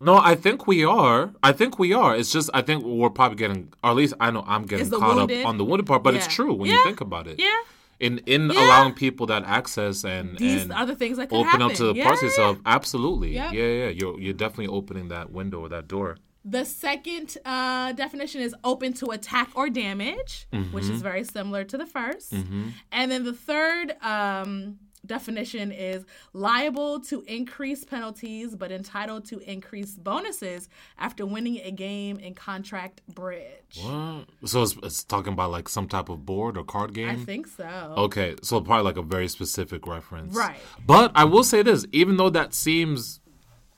[0.01, 1.33] No, I think we are.
[1.43, 2.17] I think we are.
[2.17, 5.17] It's just I think we're probably getting, or at least I know I'm getting caught
[5.17, 5.41] wounded?
[5.41, 6.03] up on the wounded part.
[6.03, 6.25] But yeah.
[6.25, 6.77] it's true when yeah.
[6.77, 7.39] you think about it.
[7.39, 7.63] Yeah.
[8.01, 8.67] In in yeah.
[8.67, 11.63] allowing people that access and these and other things that open happen.
[11.63, 13.35] up to the parts of yourself, absolutely.
[13.35, 13.53] Yep.
[13.53, 13.89] Yeah, yeah.
[13.89, 16.19] You're you're definitely opening that window or that door.
[16.45, 20.75] The second uh, definition is open to attack or damage, mm-hmm.
[20.75, 20.99] which is mm-hmm.
[21.01, 22.69] very similar to the 1st mm-hmm.
[22.93, 29.93] And then the third um, definition is liable to increase penalties but entitled to increase
[29.97, 30.69] bonuses
[30.99, 33.81] after winning a game in contract bridge.
[33.83, 34.27] What?
[34.45, 37.09] So it's, it's, talking about like some type of board or card game?
[37.09, 37.95] I think so.
[37.97, 40.37] Okay, so probably like a very specific reference.
[40.37, 40.59] Right.
[40.85, 43.21] But I will say this even though that seems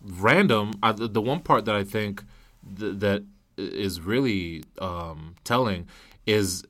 [0.01, 2.25] random, I, the one part that I think
[2.79, 3.23] th- that
[3.57, 5.87] is really um, telling
[6.27, 6.65] is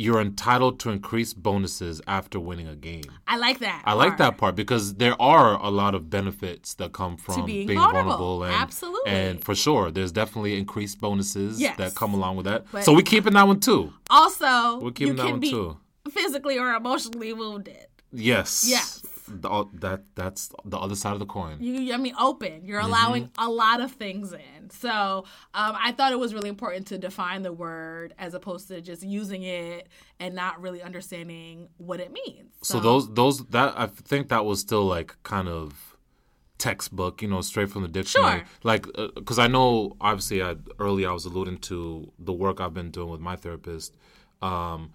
[0.00, 3.04] you're entitled to increase bonuses after winning a game.
[3.28, 3.82] I like that.
[3.84, 7.66] I like that part because there are a lot of benefits that come from being,
[7.66, 8.16] being, vulnerable.
[8.16, 8.44] vulnerable.
[8.44, 9.10] And, Absolutely.
[9.12, 11.76] And for sure, there's definitely increased bonuses yes.
[11.76, 12.64] that come along with that.
[12.72, 13.92] But so we're keeping that one too.
[14.08, 15.76] Also, we're keeping that one too.
[16.10, 17.86] Physically or emotionally wounded.
[18.10, 18.64] Yes.
[18.66, 21.58] Yes the, that that's the other side of the coin.
[21.60, 22.64] You, I mean, open.
[22.64, 22.88] You're mm-hmm.
[22.88, 23.42] allowing mm-hmm.
[23.46, 24.70] a lot of things in.
[24.70, 25.24] So
[25.54, 29.02] um, I thought it was really important to define the word as opposed to just
[29.02, 32.52] using it and not really understanding what it means.
[32.62, 35.96] So, so those those that I think that was still like kind of
[36.58, 38.40] textbook, you know, straight from the dictionary.
[38.40, 38.46] Sure.
[38.62, 42.74] Like, because uh, I know, obviously, I, early I was alluding to the work I've
[42.74, 43.96] been doing with my therapist.
[44.42, 44.92] Um,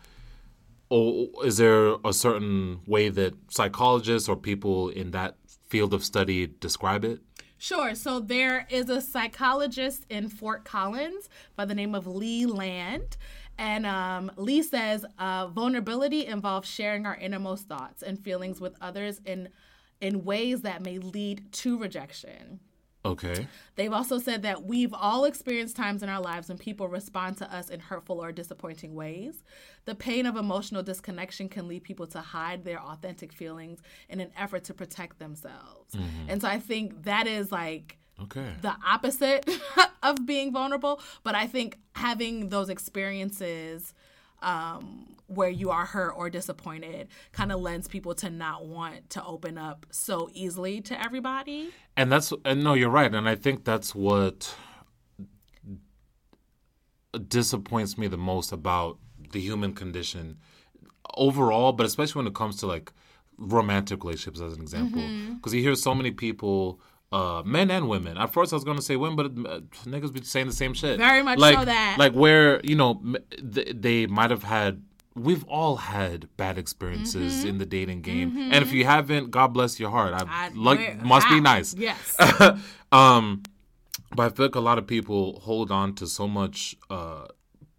[0.96, 5.36] or is there a certain way that psychologists or people in that
[5.68, 7.20] field of study describe it?
[7.58, 7.96] Sure.
[7.96, 13.18] So there is a psychologist in Fort Collins by the name of Lee Land.
[13.58, 19.20] And um, Lee says uh, vulnerability involves sharing our innermost thoughts and feelings with others
[19.26, 19.50] in
[20.02, 22.60] in ways that may lead to rejection.
[23.06, 23.48] Okay.
[23.76, 27.56] They've also said that we've all experienced times in our lives when people respond to
[27.56, 29.44] us in hurtful or disappointing ways.
[29.86, 34.32] The pain of emotional disconnection can lead people to hide their authentic feelings in an
[34.36, 35.94] effort to protect themselves.
[35.94, 36.30] Mm-hmm.
[36.30, 38.54] And so I think that is like okay.
[38.62, 39.48] the opposite
[40.04, 41.00] of being vulnerable.
[41.24, 43.94] But I think having those experiences
[44.42, 49.24] um, where you are hurt or disappointed kind of lends people to not want to
[49.24, 51.70] open up so easily to everybody.
[51.98, 54.56] And that's and no, you're right, and I think that's what
[57.28, 58.98] disappoints me the most about
[59.32, 60.38] the human condition
[61.16, 62.92] overall, but especially when it comes to like
[63.38, 65.56] romantic relationships as an example, because mm-hmm.
[65.56, 66.80] you hear so many people
[67.16, 68.18] uh, men and women.
[68.18, 70.74] At first, I was going to say women, but uh, niggas be saying the same
[70.74, 70.98] shit.
[70.98, 71.96] Very much like, so that.
[71.98, 73.02] Like where you know
[73.42, 74.84] they, they might have had.
[75.16, 77.48] We've all had bad experiences mm-hmm.
[77.48, 78.52] in the dating game, mm-hmm.
[78.52, 80.14] and if you haven't, God bless your heart.
[80.14, 81.74] I, I must be nice.
[81.74, 82.18] Yes.
[82.92, 83.44] um,
[84.14, 87.28] but I feel like a lot of people hold on to so much uh,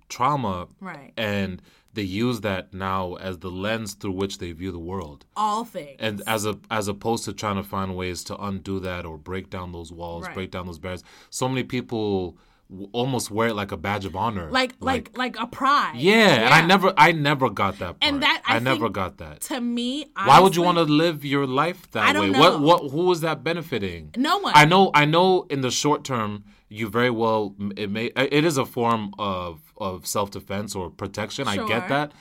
[0.09, 1.13] trauma, right?
[1.19, 1.61] And
[1.97, 5.27] they use that now as the lens through which they view the world.
[5.37, 5.97] All things.
[5.99, 9.51] And as a as opposed to trying to find ways to undo that or break
[9.51, 10.35] down those walls, right.
[10.35, 11.03] break down those barriers.
[11.31, 12.39] So many people
[12.71, 14.51] w- almost wear it like a badge of honor.
[14.51, 15.97] like like like a pride.
[15.97, 17.99] yeah, and I never I never got that part.
[18.03, 19.41] And that- I never think got that.
[19.43, 22.39] To me, Why would you want to live your life that I don't way?
[22.39, 22.67] What know.
[22.67, 24.11] what who is that benefiting?
[24.17, 24.53] No one.
[24.55, 28.57] I know I know in the short term you very well it may it is
[28.59, 31.49] a form of of self-defense or protection.
[31.49, 32.13] I get that.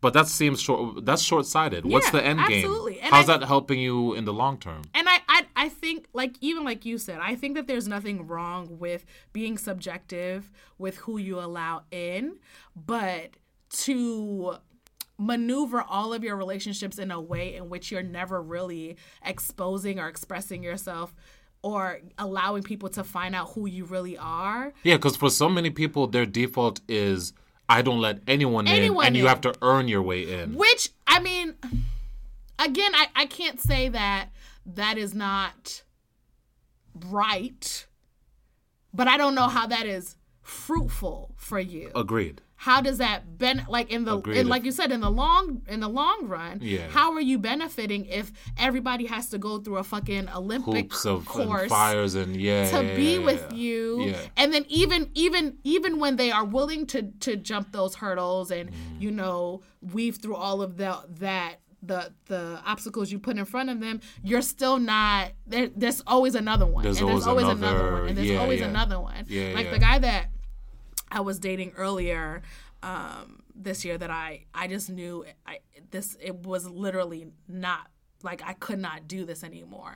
[0.00, 1.86] But that seems short that's short-sighted.
[1.86, 2.94] What's the end absolutely.
[2.94, 3.04] game?
[3.04, 4.82] And How's I- that helping you in the long term?
[4.92, 8.26] And I, I, I think, like even like you said, I think that there's nothing
[8.26, 12.36] wrong with being subjective with who you allow in,
[12.76, 13.30] but
[13.70, 14.56] to
[15.16, 20.08] maneuver all of your relationships in a way in which you're never really exposing or
[20.08, 21.14] expressing yourself
[21.64, 24.74] or allowing people to find out who you really are.
[24.82, 27.32] Yeah, because for so many people, their default is
[27.70, 30.56] I don't let anyone, Anyone in, and you have to earn your way in.
[30.56, 31.54] Which I mean,
[32.58, 34.28] again, I, I can't say that
[34.66, 35.82] that is not
[37.06, 37.86] right,
[38.92, 41.90] but I don't know how that is fruitful for you.
[41.94, 42.40] Agreed.
[42.56, 45.80] How does that ben like in the in, like you said in the long in
[45.80, 46.60] the long run?
[46.62, 46.88] Yeah.
[46.88, 51.18] How are you benefiting if everybody has to go through a fucking Olympic Hoops of
[51.18, 51.68] and course?
[51.68, 53.56] fires and yeah, to yeah, be yeah, with yeah.
[53.56, 54.20] you Yeah.
[54.36, 58.70] and then even even even when they are willing to to jump those hurdles and
[58.70, 59.02] Mm.
[59.02, 59.60] you know
[59.92, 64.00] weave through all of the that the the obstacles you put in front of them
[64.22, 67.92] you're still not there, there's always another one There's and there's always always another, another-
[68.00, 68.68] one and there's yeah, always yeah.
[68.68, 70.28] another one Yeah, like the guy that
[71.10, 72.42] i was dating earlier
[72.82, 75.58] um this year that i i just knew i
[75.90, 77.86] this it was literally not
[78.22, 79.94] like I could not do this anymore.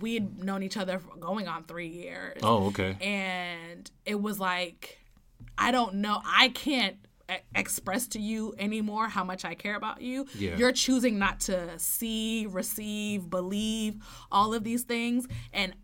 [0.00, 2.46] We had known each other for going on three years Mm-hmm.
[2.46, 2.96] Oh, okay.
[3.00, 4.98] and it was like
[5.56, 6.96] i don't know i can't
[7.54, 10.56] express to you anymore how much i care about you Yeah.
[10.56, 15.74] you're choosing not to see receive believe all of these things and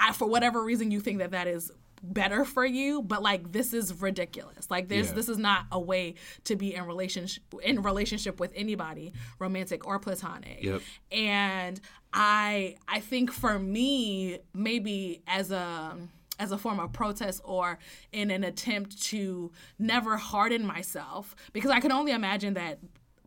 [0.00, 1.70] I, for whatever reason you think that that is
[2.02, 5.14] better for you but like this is ridiculous like there's Yeah.
[5.14, 9.98] this is not a way to be in relationship in relationship with anybody romantic or
[9.98, 10.82] platonic Yep.
[11.10, 11.80] and
[12.12, 15.96] i i think for me maybe as a
[16.38, 17.78] as a form of protest or
[18.12, 22.78] in an attempt to never harden myself because i can only imagine that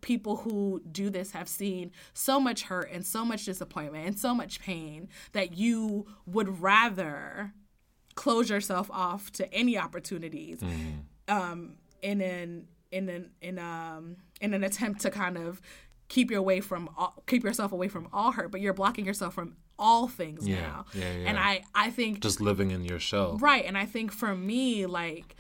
[0.02, 4.34] people who do this have seen so much hurt and so much disappointment and so
[4.34, 7.52] much pain that you would rather
[8.24, 10.60] close yourself off to any opportunities
[11.28, 15.62] um, in an in an in um in an attempt to kind of
[16.08, 19.34] keep your away from all, keep yourself away from all hurt, but you're blocking yourself
[19.34, 20.86] from all things Yeah, now.
[20.94, 21.38] yeah, And.
[21.38, 23.38] I I think Just living in your shell.
[23.38, 25.36] right, and I think for me like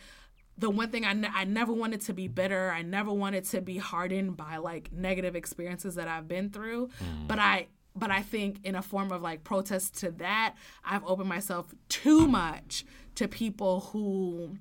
[0.57, 2.69] the one thing I, ne- I never wanted to be bitter.
[2.79, 6.89] I never wanted to be hardened by like negative experiences that I've been through.
[7.01, 7.27] Mm.
[7.29, 11.29] But I but I think in a form of like protest to that, I've opened
[11.29, 12.85] myself too much
[13.15, 14.57] to people who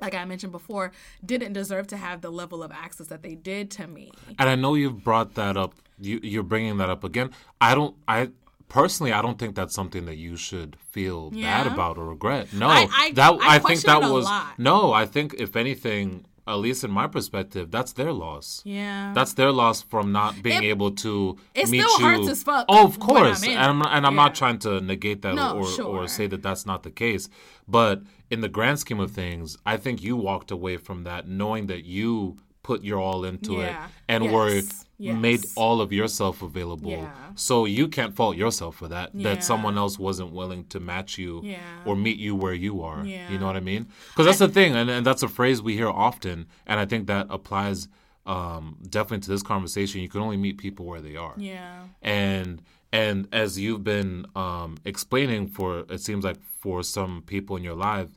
[0.00, 0.92] like I mentioned before,
[1.24, 4.10] didn't deserve to have the level of access that they did to me.
[4.38, 5.74] And I know you've brought that up.
[6.00, 7.30] You, you're bringing that up again.
[7.60, 7.94] I don't.
[8.08, 8.30] I
[8.68, 12.52] personally, I don't think that's something that you should feel bad about or regret.
[12.52, 14.58] No, I- I- that I I, think that was lot.
[14.58, 14.92] no.
[14.92, 18.60] I think if anything, at least in my perspective, that's their loss.
[18.64, 19.12] Yeah.
[19.14, 22.06] That's their loss from not being It- able to it meet still you.
[22.18, 24.80] hurts as fuck Oh, of course, I'm and I'm not, and I'm not trying to
[24.80, 25.86] negate that No, or sure.
[25.86, 27.28] or say that that's not the case.
[27.66, 31.66] But in the grand scheme of things, I think you walked away from that knowing
[31.68, 33.86] that you put your all into Yeah.
[33.86, 34.60] it and were
[34.98, 35.16] Yes.
[35.16, 36.90] Made all of yourself available.
[36.90, 37.10] Yeah.
[37.34, 39.10] So you can't fault yourself for that.
[39.12, 39.34] Yeah.
[39.34, 41.58] That someone else wasn't willing to match you Yeah.
[41.84, 43.04] or meet you where you are.
[43.04, 43.86] You know what I mean?
[44.10, 47.06] Because that's the thing, and, and that's a phrase we hear often, and I think
[47.08, 47.88] that applies
[48.26, 50.00] um, definitely to this conversation.
[50.00, 51.82] You can only meet people where they are yeah.
[52.00, 57.62] and and as you've been um, explaining for it seems like for some people in
[57.64, 58.08] your life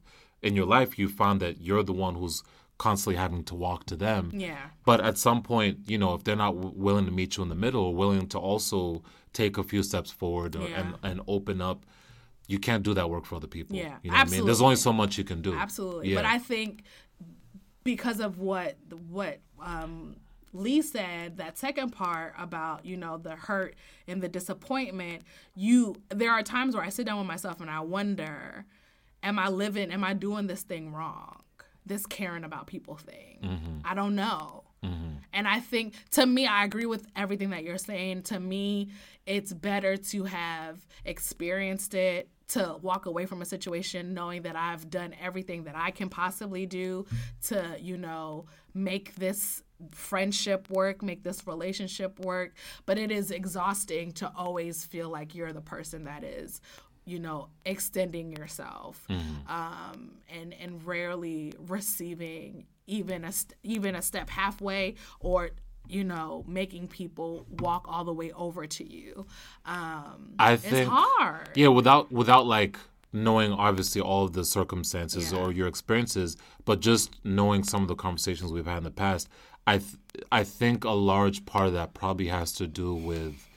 [0.42, 2.44] in your life you found that you're the one who's
[2.78, 4.32] constantly having to walk to them.
[4.34, 4.58] Yeah.
[4.86, 7.50] but at some point you know if they're not w- willing to meet you in
[7.50, 9.02] the middle willing to also
[9.34, 10.80] take a few steps forward or, Yeah.
[10.80, 11.86] and and open up
[12.48, 13.76] you can't do that work for other people.
[13.76, 14.46] Yeah, you know what i mean?
[14.46, 15.54] There's only so much you can do.
[15.54, 16.10] Absolutely.
[16.10, 16.16] yeah.
[16.16, 16.84] But I think
[17.84, 18.78] because of what
[19.10, 20.16] what um
[20.54, 23.76] Lee said that second part about you know the hurt
[24.08, 25.24] and the disappointment
[25.56, 28.66] you there are times where I sit down with myself and I wonder
[29.24, 31.42] am I living am I doing this thing wrong
[31.88, 33.80] this caring about people thing Mm-hmm.
[33.86, 34.64] I don't know
[35.34, 38.24] and I think to me, I agree with everything that you're saying.
[38.24, 38.90] To me,
[39.26, 44.90] it's better to have experienced it, to walk away from a situation knowing that I've
[44.90, 47.06] done everything that I can possibly do
[47.48, 52.54] to, you know, make this friendship work, make this relationship work.
[52.86, 56.62] But it is exhausting to always feel like you're the person that is
[57.08, 59.52] you know, extending yourself, Mm-hmm.
[59.52, 65.50] um, and and rarely receiving even a st- even a step halfway or
[65.88, 69.26] you know making people walk all the way over to you.
[69.66, 71.50] Um, I it's think hard.
[71.56, 72.78] Yeah, without without like
[73.14, 75.40] knowing obviously all of the circumstances Yeah.
[75.40, 76.36] or your experiences,
[76.66, 79.30] but just knowing some of the conversations we've had in the past,
[79.66, 79.96] I th-
[80.32, 83.48] I think a large part of that probably has to do with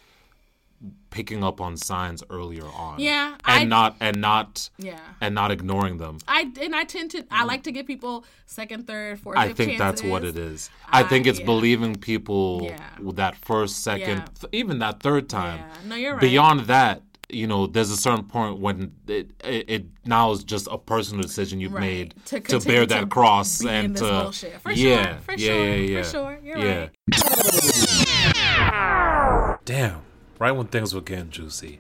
[1.11, 3.01] picking up on signs earlier on.
[3.01, 4.99] Yeah, and I- not and not Yeah.
[5.21, 6.19] and not ignoring them.
[6.29, 9.37] I and I tend to I like to give people second, third, fourth.
[9.37, 10.71] I fifth think that's what it is.
[10.89, 11.47] I think it's yeah.
[11.47, 12.79] believing people Yeah.
[13.01, 14.25] with that first, second, Yeah.
[14.41, 15.59] th- even that third time.
[15.61, 15.89] Yeah.
[15.89, 16.21] No, you're right.
[16.21, 20.67] Beyond that, you know, there's a certain point when it it, it now is just
[20.71, 21.81] a personal decision you've Right.
[21.81, 24.61] made To to, bear that to cross be in and this to bullshit.
[24.61, 26.39] For yeah, sure, for yeah, sure, yeah, for sure.
[26.43, 26.79] You're yeah.
[26.81, 26.91] right.
[29.65, 30.01] Damn,
[30.41, 31.79] right when things were getting juicy.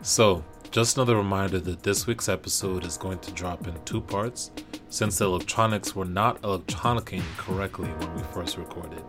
[0.00, 4.50] So, just another reminder that this week's episode is going to drop in two parts,
[4.88, 9.04] since the electronics were not electronicing correctly when we first recorded.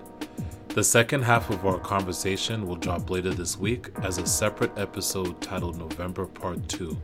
[0.67, 5.41] The second half of our conversation will drop later this week as a separate episode
[5.41, 6.95] titled November Part 2.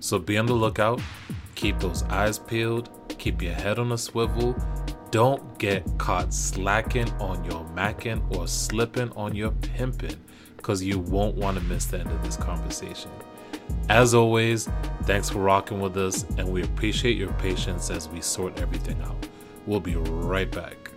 [0.00, 1.00] So be on the lookout,
[1.54, 2.88] keep those eyes peeled,
[3.18, 4.56] keep your head on a swivel,
[5.10, 10.16] don't get caught slacking on your macking or slipping on your pimping,
[10.64, 13.10] because you won't want to miss the end of this conversation.
[13.90, 14.66] As always,
[15.02, 19.28] thanks for rocking with us, and we appreciate your patience as we sort everything out.
[19.66, 20.90] We'll be right back.